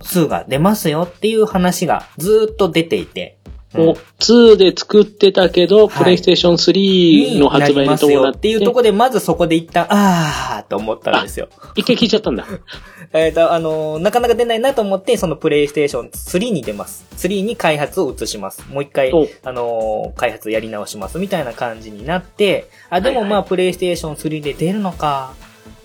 [0.00, 3.38] 2が出ますよっていう話がずっと出ていて、
[3.72, 8.38] もう2で作ってたけど、プレイステーション3の発売に伴って。
[8.38, 11.48] っていうとこで、まずそこで一旦、あーと思ったんですよ。
[11.76, 12.46] 一回聞いちゃったんだ。
[13.12, 17.06] えっと、あのー、なかなか出ないなと思って、そのプレイステーション3に出ます。
[17.16, 18.64] 3に開発を移します。
[18.68, 19.12] もう一回、
[19.44, 21.18] あのー、開発やり直します。
[21.18, 25.32] みたいな感じになって、あ、でもまあ、プレイステーション3で出るのか。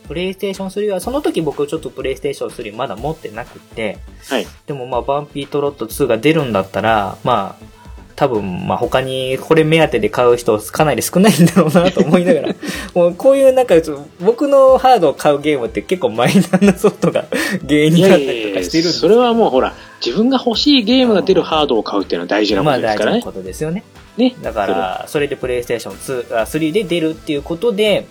[0.07, 3.97] プレイステーション3は、その時僕ちょっとプレイステーション3まだ持ってなくて、
[4.29, 4.47] はい。
[4.67, 7.74] でもまあ、バンピートロット2が出るんだったら、まあ、
[8.15, 12.55] 多分、まあ、他にこれ目当てで買う人かなり少ないんだろうなと思いながら、
[12.95, 13.75] もうこういうなんか、
[14.21, 17.25] 僕のハードを買うゲームって結構マイナーなソフトが
[17.67, 19.73] 原因になったりとかしてるんですそれはもうほら、
[20.05, 23.17] 自分が欲しいゲームが出るハードを買うっていうのは大事なこまあとですからね。
[23.17, 23.83] 大事なことですよね。
[24.17, 24.35] ね。
[24.41, 28.07] だから、それでプレイステーション2あ3で出るっていうことで、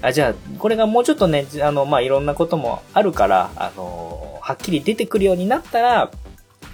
[0.00, 6.10] あ、じゃあ、これがもうちょっとね、あの、まあ、いろんなこともあるから、あの、はっきり出てくるようになったら、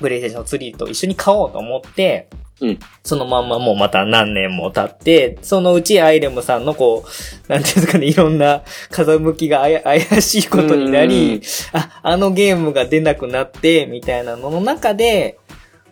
[0.01, 2.29] プレイステーション3と一緒に買おうと思って、
[2.61, 2.79] うん。
[3.03, 7.05] そのまんまもうまた何年も経って、そのうちアイレムさんのこ
[7.49, 11.43] う、なんていうんですかね、いろんな風向きが怪しいことになうんり、
[11.73, 15.39] あ、あのゲームが出なくなって、みたいなのの中で、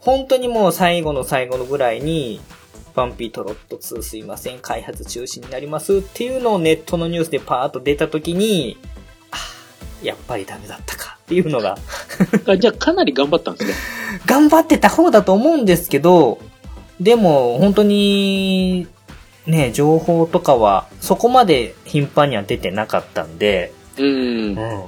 [0.00, 2.40] 本当にもう最後の最後のぐらいに、
[2.94, 8.88] バンピートロット2すいません、開発中止になりますっていうのをネットのニュースでパーッと出た時に、あ、
[10.02, 11.76] やっぱりダメだったかっていうのが、
[12.46, 13.74] あじゃあかなり頑張ったんですね。
[14.26, 16.38] 頑張ってた方だと思うんですけど、
[17.00, 18.86] でも本当に、
[19.46, 24.06] ね、情報とかはそこまで頻繁には出てなかったんで、うん。
[24.06, 24.82] うん。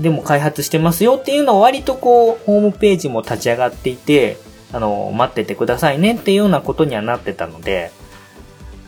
[0.00, 4.38] でも開発してますよっていうのを割とこう、ホームページも立ち上がっていて、
[4.72, 7.90] あの、待っててくださいねっていうようなことにはなってたので、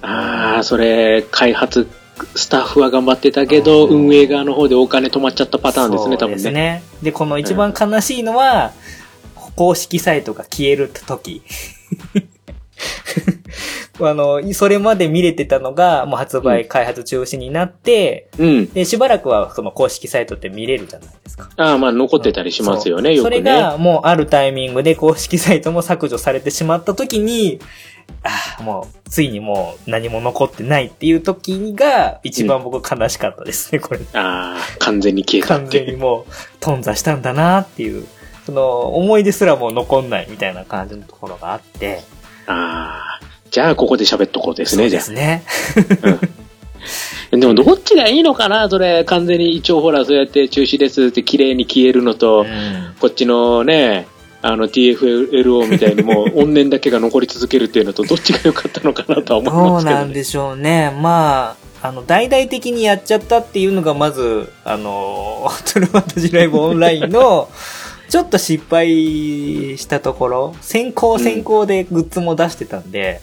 [0.03, 1.89] ああ、それ、開発、
[2.35, 6.39] スタッフは頑張ってたけど、うん運営側の方でお金止まっちゃったパターンですね、多分ね。
[6.39, 6.83] すね。
[7.03, 8.73] で、この一番悲しいのは、
[9.57, 11.43] 公式サイトが消える時。
[14.01, 18.67] あの、それまで見れてたのが、もう発売開発中止になって、うん。
[18.73, 21.51] で、しばらくはその公式サイトって見れるじゃないですか。
[21.57, 23.37] ああ、まあ残ってたりしますよね、よくね。
[23.37, 27.61] そうそれがもうあるタイミングで公式サイトも削除されてしまった時に、
[28.23, 34.01] ああ、もう、ついにもう何も残ってないっていう時が一番僕悲しかったですね、これ。
[34.15, 35.93] ああ、完全に消えたっ完全て。
[35.93, 38.07] にもう頓挫したんだなっていう、
[38.47, 42.03] その思い出すらもう残んないみたいな感じのところがあって。
[42.47, 43.21] ああ。
[43.51, 45.43] じゃあ、ここで喋っとこうですね、じゃそうですね。
[47.33, 47.37] あ。
[47.37, 54.07] でも、どっちがいいのかなそれ、完全に一応ほら、そうやって中止ですって綺麗に消えるのと、うんこっちのね、
[54.43, 60.03] あの TFLO みたいにもう 怨念だけが残り続けるっていうのとどっちが良かったのかなとは思いますけど、ね。
[60.03, 60.95] なんでしょうね。
[61.01, 67.49] まあ、あの、大々的にやっちゃったっていうのがまず、あの、 トゥルマトジライブオンラインの、
[68.11, 68.89] ちょっと失敗
[69.79, 73.21] したところ、先行先行でグッズも出してたんで、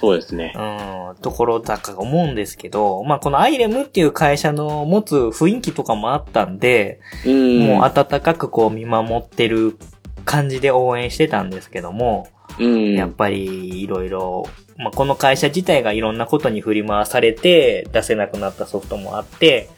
[0.00, 0.52] そうですね。
[0.54, 7.66] うん、ところだか思うんですけど、まあこのアイレムっていう会社の持つ雰囲気とかもあったんで、うん。
[7.66, 9.76] もう温かくこう見守ってる
[10.24, 12.28] 感じで応援してたんですけども、
[12.60, 12.94] うん。
[12.94, 14.44] やっぱりいろいろ、
[14.76, 19.68] まあこの会社自体がいろんなことに振り回されて出せなくなったソフトもあって、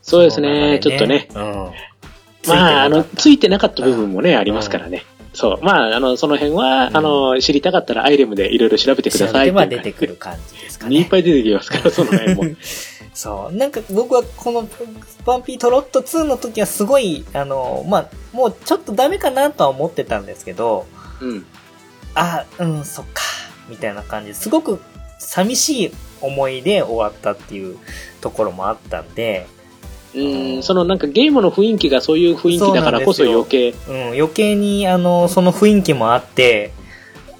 [0.00, 1.28] そうですねその中でちょっとね。
[1.34, 1.70] うん。
[2.48, 5.04] まあ、あの、ついいてなかった部分もね、ありますからね。
[5.32, 5.64] そう。
[5.64, 11.04] まあ、あの、その辺は、うんあの、知りたかったらアイレムでいろいろ調べてくださいいう出てくる感じですかいっね。
[11.10, 12.44] ぱい出てきますから、その辺も。
[13.12, 13.56] そう。
[13.56, 14.68] なんか僕はこの
[15.24, 20.86] バンピートロット2の時はすごい、あの、まあ、もうちょっとダメかなとは思ってたんですけど、
[21.20, 21.46] うん。
[22.14, 23.22] あ、うん、そっか、
[23.68, 24.80] みたいな感じですごく
[25.18, 27.78] 寂しい思いで終わったっていう
[28.20, 29.46] ところもあったんで、
[30.14, 36.72] うん、そのなんかゲームの雰囲気がそういう雰囲気だからこそ余計、うん、余計にあの、その雰囲気もあって、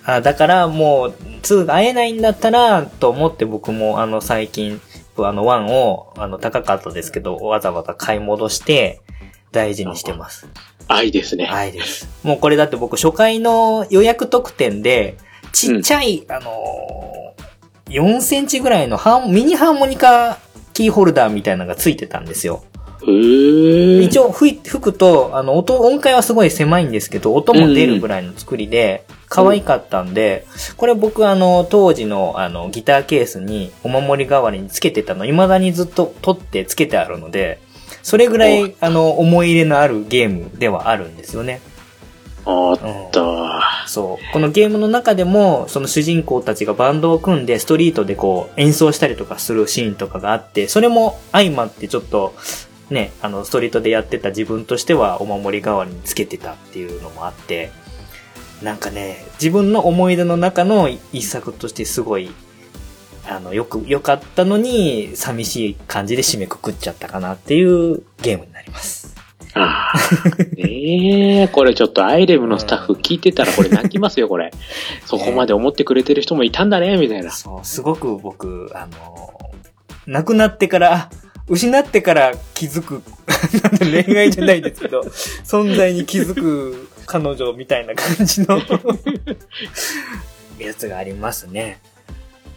[0.04, 4.80] あだからもう、2が会えないんだったら、と思って僕もあの最近、
[5.18, 9.00] あの1を、あの高かったですけど、わざわざ買い戻して、
[9.52, 10.48] 大事にしてます。
[10.88, 11.48] 愛ですね。
[11.48, 12.08] 愛です。
[12.22, 15.16] もうこれだって僕初回の予約特典で、
[15.52, 20.38] ちっちゃい、あのー、4センチぐらいのハミニハーモニカ
[20.76, 22.62] キーホルダーみたいなのがついてたんですよ。
[23.00, 30.46] 一応吹い吹くと、あの、音、音階はすごい狭いんですけど、音も出るぐらいの作りで、可愛かったんで、
[30.76, 37.58] これ僕あの、当時のあの、ギターケースにお守り代わりにつけてたの、未だにずっと取ってつけてあるので、
[38.02, 41.62] それぐらい、あの、思い入れのあるゲームではあるんですよね。
[42.46, 43.06] あっうん。
[43.86, 44.32] そう。
[44.32, 52.34] このゲームの中でも、その主人公たちがバンドを組んで、ストリートでこう、演奏したりとかするシーンとかがあって、それも相まってちょっと、
[52.90, 57.70] ね、あの、ストリートでやってた自分としては、お守り代わりにつけてたっていうのもあって、
[58.62, 62.30] なんかね、自分の思い出の中の一作としてすごい、
[63.28, 69.15] あの、よく、良かったのに、寂しい感じで締めくくっちゃったかなっていうゲームになります。
[69.56, 69.98] ああ。
[70.58, 74.52] ええこれちょっとアイレムのスタッフ聞いてたらこれ泣きますよ、これ。
[75.06, 77.30] そこまで思ってくれてる人もいたんだね、みたいな。
[77.30, 79.50] そう、すごく僕、あの、
[80.06, 81.10] 亡くなってから、あ
[81.48, 83.02] 失ってから気づく、
[83.78, 85.02] 恋愛じゃないですけど、
[85.46, 88.60] 存在に気づく彼女みたいな感じの
[90.58, 91.78] やつがありますね。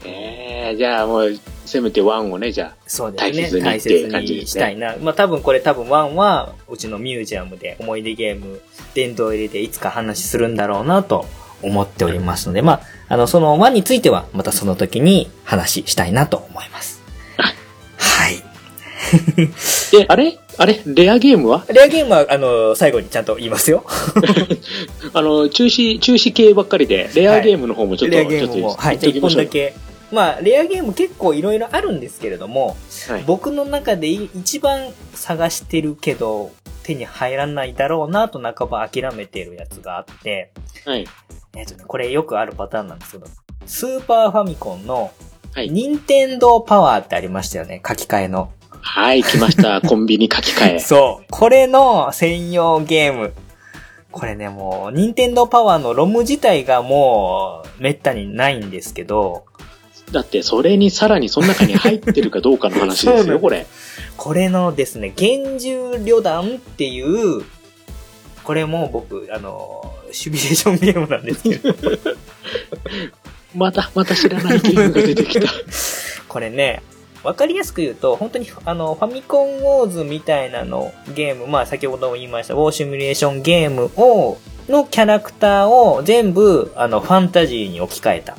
[0.06, 3.32] ええじゃあもう、せめてワンをね、じゃそうですね。
[3.32, 4.96] 大切に大っていう切にしたいな。
[5.02, 8.62] まあ多分これ多分ワンは、うちのミュージアムで思い出ゲーム、
[8.96, 11.26] 殿堂入りでいつか話するんだろうなと
[11.62, 17.02] 思っておりますので、まあ、あの、そのワンについては、またその時に話したいなと思います。
[17.38, 17.56] はい。
[19.96, 19.98] あ。
[19.98, 20.38] で、あれ？
[20.58, 20.82] あれ？
[20.86, 21.66] レアゲームは？
[21.70, 23.86] レアゲームは、あの、最後にちゃんと言いますよ。
[25.14, 29.74] あの、中止、中止系ばっかりで、レアゲームの方もちょっと、レアゲちょっとームも、はい、言っときましょうじゃあ一本だ。
[29.74, 29.89] け。
[30.12, 32.76] まあ、レアゲーム結構いろいろあるんですけれども、
[33.08, 33.24] はい。
[33.26, 36.52] 僕の中でい一番探してるけど、
[36.84, 40.52] 手に入らないだろうなと半ば諦めてるやつがあって、
[40.86, 41.08] はい。
[41.56, 43.28] えっ、とね、これよくあるパターンなんですけど、
[43.66, 45.12] スーパーファミコンの、
[45.52, 48.52] はい任天堂パワーってありましたよね、書き換えの。
[48.82, 49.82] はい、来ました。
[49.88, 50.80] コンビニ書き換え。
[50.80, 51.26] そう。
[51.30, 53.34] これの専用ゲーム。
[54.12, 59.46] これね、もう、任天堂パワーのロム自体がもう、めったにないんですけど、
[60.12, 63.66] だって、それにさらにその中に入ってるかどうかの話ですよ、 これ。
[64.18, 67.44] これのですね、幻獣旅団っていう、
[68.44, 71.74] これも僕、あの、シミュレーションゲームなんですけど、
[73.56, 75.48] また、また知らないゲームが出てきた。
[76.28, 76.82] これね、
[77.24, 84.38] わかりやすく言うと、本当に、あの、ファミコンウォーズみたいなのゲーム、まあ先ほども言いました、ウォーシミュレーションゲームを、
[84.68, 88.38] のキャラクターを全部、あの、ファンタジーに置き換えた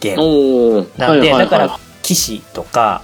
[0.00, 0.88] ゲーム。
[0.96, 3.02] なんで、だから、騎士とか、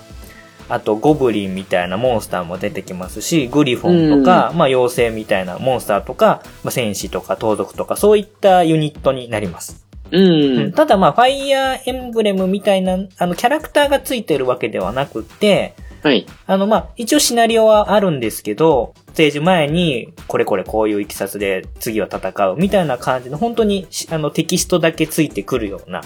[0.68, 9.84] あとゴブリンみたいなモンスターも出てきますし、グリフォンとか、まあ妖精みたいなモンスターとか、まあ戦士とか盗賊とか、そういったユニットになります。
[10.10, 10.72] うん。
[10.72, 16.26] ただまあ、ファイヤーエンブレムみたいな、あの、キャラクターがついてるわけではなくって、はい。
[16.46, 26.04] あのまあ、一応シナリオはあるんですけど、ステージ前に、これこれこういういきさつで次は戦うみたいな感じの、本当にしあのテキストだけついてくるようなう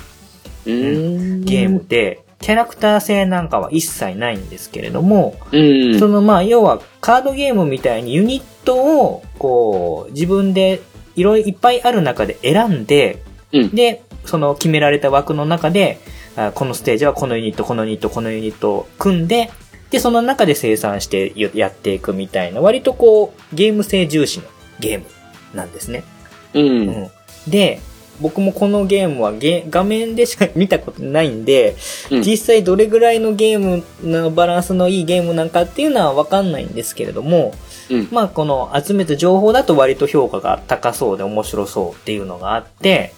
[0.67, 5.99] ゲームで、キャラクター性なんかは一切ないんですけれども、うん。
[5.99, 10.83] そのまあ、要はカードゲームみたいにユニットを、こう、自分で
[11.14, 15.99] いろいろいっぱいある中で選んで、うんで、その決められた枠の中で、
[16.37, 19.51] あこのステージはこのユニット、このユニット、このユニットを組んで、
[19.91, 24.47] で、その中で生産してややっていくみたいな、割とこう、ゲーム性重視の
[24.79, 25.07] ゲーム
[25.55, 26.05] なんですね。
[26.55, 26.61] う。
[26.61, 27.11] うんん。
[27.49, 27.81] で、
[28.21, 31.77] 僕もこのゲームはゲ画面でしか 見たことないんで、
[32.11, 37.53] うん実際どれぐらいのゲームのバランスのいいゲームなんかっていうのはわかんないんですけれども、
[37.91, 38.09] うん。
[38.11, 43.12] まあこの集めた情報だと割と評価が高そうで面白そうっていうのがあって、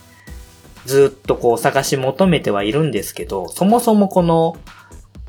[0.87, 4.57] ずっとこう探し求めてはいるんですけど、そもそもこの、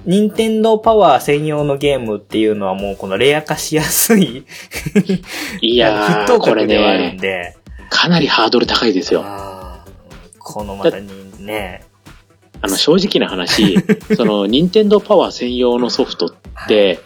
[0.05, 4.45] 任天堂パワー専用のゲームっていうのはもうこのレア化しやすい
[5.59, 7.57] いやー、筆頭これ格ではあるんね、で、
[7.89, 9.25] かなりハードル高いですよ。
[10.53, 11.83] このまたにね、
[12.61, 13.77] あの、正直な話、
[14.17, 16.33] その、任天堂パワー専用のソフトっ
[16.67, 16.99] て、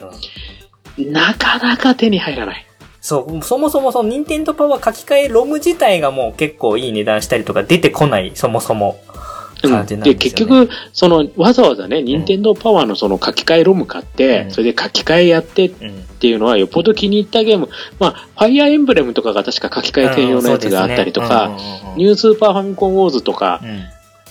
[0.97, 2.65] なかなか手に入らない。
[3.01, 8.97] そう、そもそもその任天堂パワー書き換えロム自体がもう結構いい値段したりとか出てこない、そもそも。
[9.69, 10.65] 感じなんで、ですよね。
[10.65, 14.51] 結局、その、わざわざね、任天堂パワーのその書き換えロム買って、うん。
[14.51, 16.03] それで書き換えやってっうん。
[16.19, 17.69] ていうのはよっぽど気に入ったゲーム。
[17.99, 21.57] まあ、ファイアーエンブレムとかが確か書き換え専用のやつがあったりとか、
[21.97, 23.83] ニュュースーパーファミコンウォーズとかうん。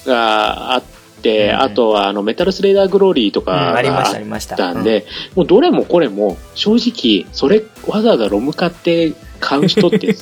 [0.07, 0.83] があっ
[1.23, 1.61] て、うん。
[1.61, 4.47] あとはあのメタルスレーダーグローリーとかがあっ。
[4.57, 10.17] たんで、もうどれもこれも正直、それわざわざロム買って買う人って、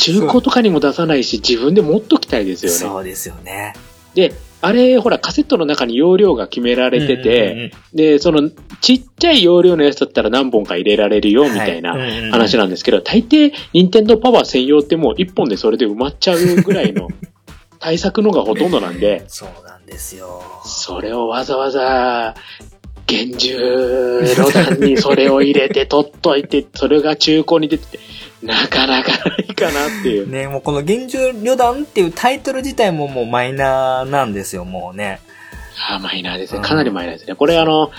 [0.00, 2.80] 中古とかにも出さないし、自分で持っときたいですうん、よね。
[2.80, 3.74] そうですよね。
[4.14, 4.32] で、
[4.62, 17.08] あれ、ほら、カセットの中に容量が決められてて、うんうんうんで、その、ちっちゃい容量のやつだったら何本か入れられるよ、みたいなはい話なんですけど、大抵、任天堂パワー専用ってもう一本でそれで埋まっちゃうぐらいの
[17.80, 20.42] 対策のがほとんどなんで、そうなんですよ。
[20.64, 22.34] それをわざわざ、
[23.06, 23.56] 厳重
[24.38, 27.98] ロダンにそれを入れて取っといて、それが中古に出てて、
[28.42, 30.28] なかなかないかなっていう。
[30.28, 35.20] ね、もうこの現状旅団っていうタイトル自体ももうマイナーなんですよ、もうね。
[35.88, 36.60] あマイナーですね。
[36.60, 37.34] かなりマイナーですね。
[37.34, 37.90] これあの、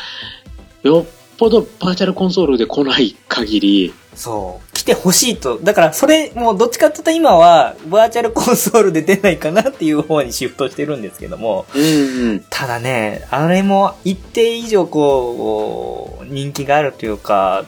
[0.83, 4.73] よっぽどバーチャルコンソールで来ない限り、そう。
[4.73, 5.59] 来てほしいと。
[5.59, 12.45] だから、それ、もうどっちかっていうと今は、バーチャルコンソールで出ないかなっていう方にシフトしてるんですけども、うんうん。
[12.49, 17.65] ただね、あれも一定以上こう、人気があるというか、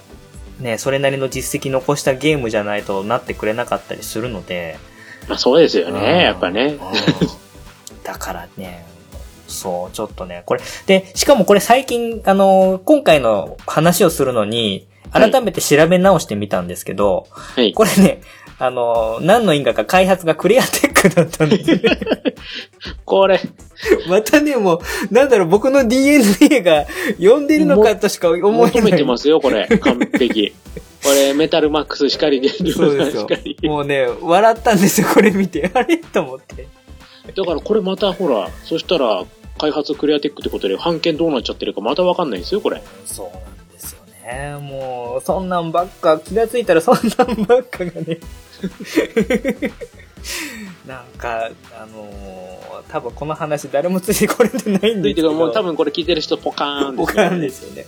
[0.60, 4.78] ね、それなりの実績残したゲームじゃないとなってくれなかったりするので、
[5.28, 6.66] まあそうですようんね、やっぱね。
[6.66, 7.44] うん
[8.04, 8.86] だからね、
[9.48, 17.74] そう、ちょっとね、これ、で、しかもこれ最近、あの、今回の話をするのに、改めて調べ直してみたんですけど、はい。
[17.74, 18.22] これね、
[18.66, 21.82] あの、何の因果か開発がクレアテックだったんです。
[23.04, 23.42] これ、
[24.08, 26.86] またね、もう、なんだろう、僕の DNA が
[27.20, 28.42] 呼んでるのかとしか思え
[28.72, 28.92] 求ない。
[28.94, 29.68] めてますよ、これ。
[29.68, 30.54] 完璧。
[31.04, 33.28] これ、メタルマックスしかり、電そうですよ。
[33.64, 35.70] もうね、笑ったんですよ、これ見て。
[35.76, 35.98] あれ？
[35.98, 36.66] と思って。
[37.36, 39.26] だからこれまたほら、そしたら、
[39.58, 42.82] 開発クリアテックってことで、版権どうなっちゃってるかまたわかんないんですよ、これ。
[43.06, 44.56] そうなんですよね。
[44.62, 48.20] もう、そんなんばっか、気がついたらそんなんばっかがね。
[50.88, 55.34] なんか、あのー多分この話誰もついてこれてないんですけど。
[55.34, 57.86] もう多分これ聞いてる人ポカーンですよポカンですよね。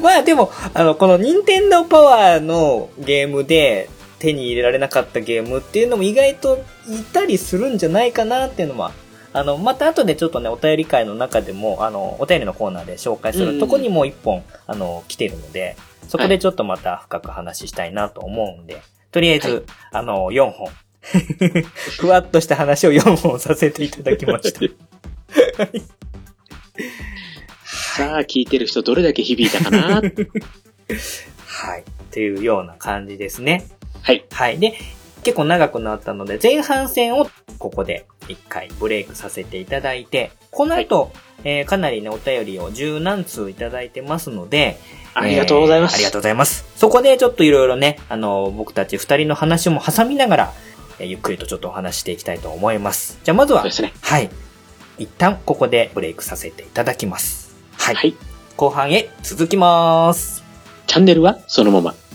[0.00, 8.92] まあでも、あの、この任天堂パワーのゲームで手に入れられなかったゲームっていうのも意外といたりするんじゃないかなっていうのは、
[9.32, 15.76] あの、また後でちょっとね、お便り会の中でも、あの、お便りのコーナーで紹介するとこにも一本、あの、来てるので、
[16.08, 18.80] そこでちょっとまた深く話したいなと思うんで、
[19.12, 20.70] とりあえず、はいあの、4本。
[21.98, 24.60] ふわっとした話を4本させていただきました。
[27.64, 30.02] さあ、聞いてる人どれだけ響いたかな？
[31.46, 31.84] はい。
[32.10, 33.66] というような感じですね。
[34.02, 34.24] はい。
[34.30, 34.58] はい。
[34.58, 34.74] で、
[35.26, 41.10] 結構長くなったので、前半戦をここで一回ブレイクさせていただいて、この後、
[41.42, 44.78] えーかなりね、お便りを十何通いただいてますので、
[45.14, 45.94] ありがとうございます。
[45.94, 46.64] えーありがとうございます。
[46.76, 50.52] そこでちょっといろいろね、あの、僕たち二人の話も挟みながら、
[51.00, 53.18] えーゆっくりとちょっとお話していきたいと思います。
[53.24, 53.92] じゃあまずは、ね。
[54.00, 54.30] はい。
[54.98, 57.52] 一旦ここでブレイクさせていただきます。
[57.76, 57.94] はい。
[57.96, 58.14] はい。
[58.56, 60.44] 後半へ続きます。
[60.86, 62.05] チャンネルはそのまま。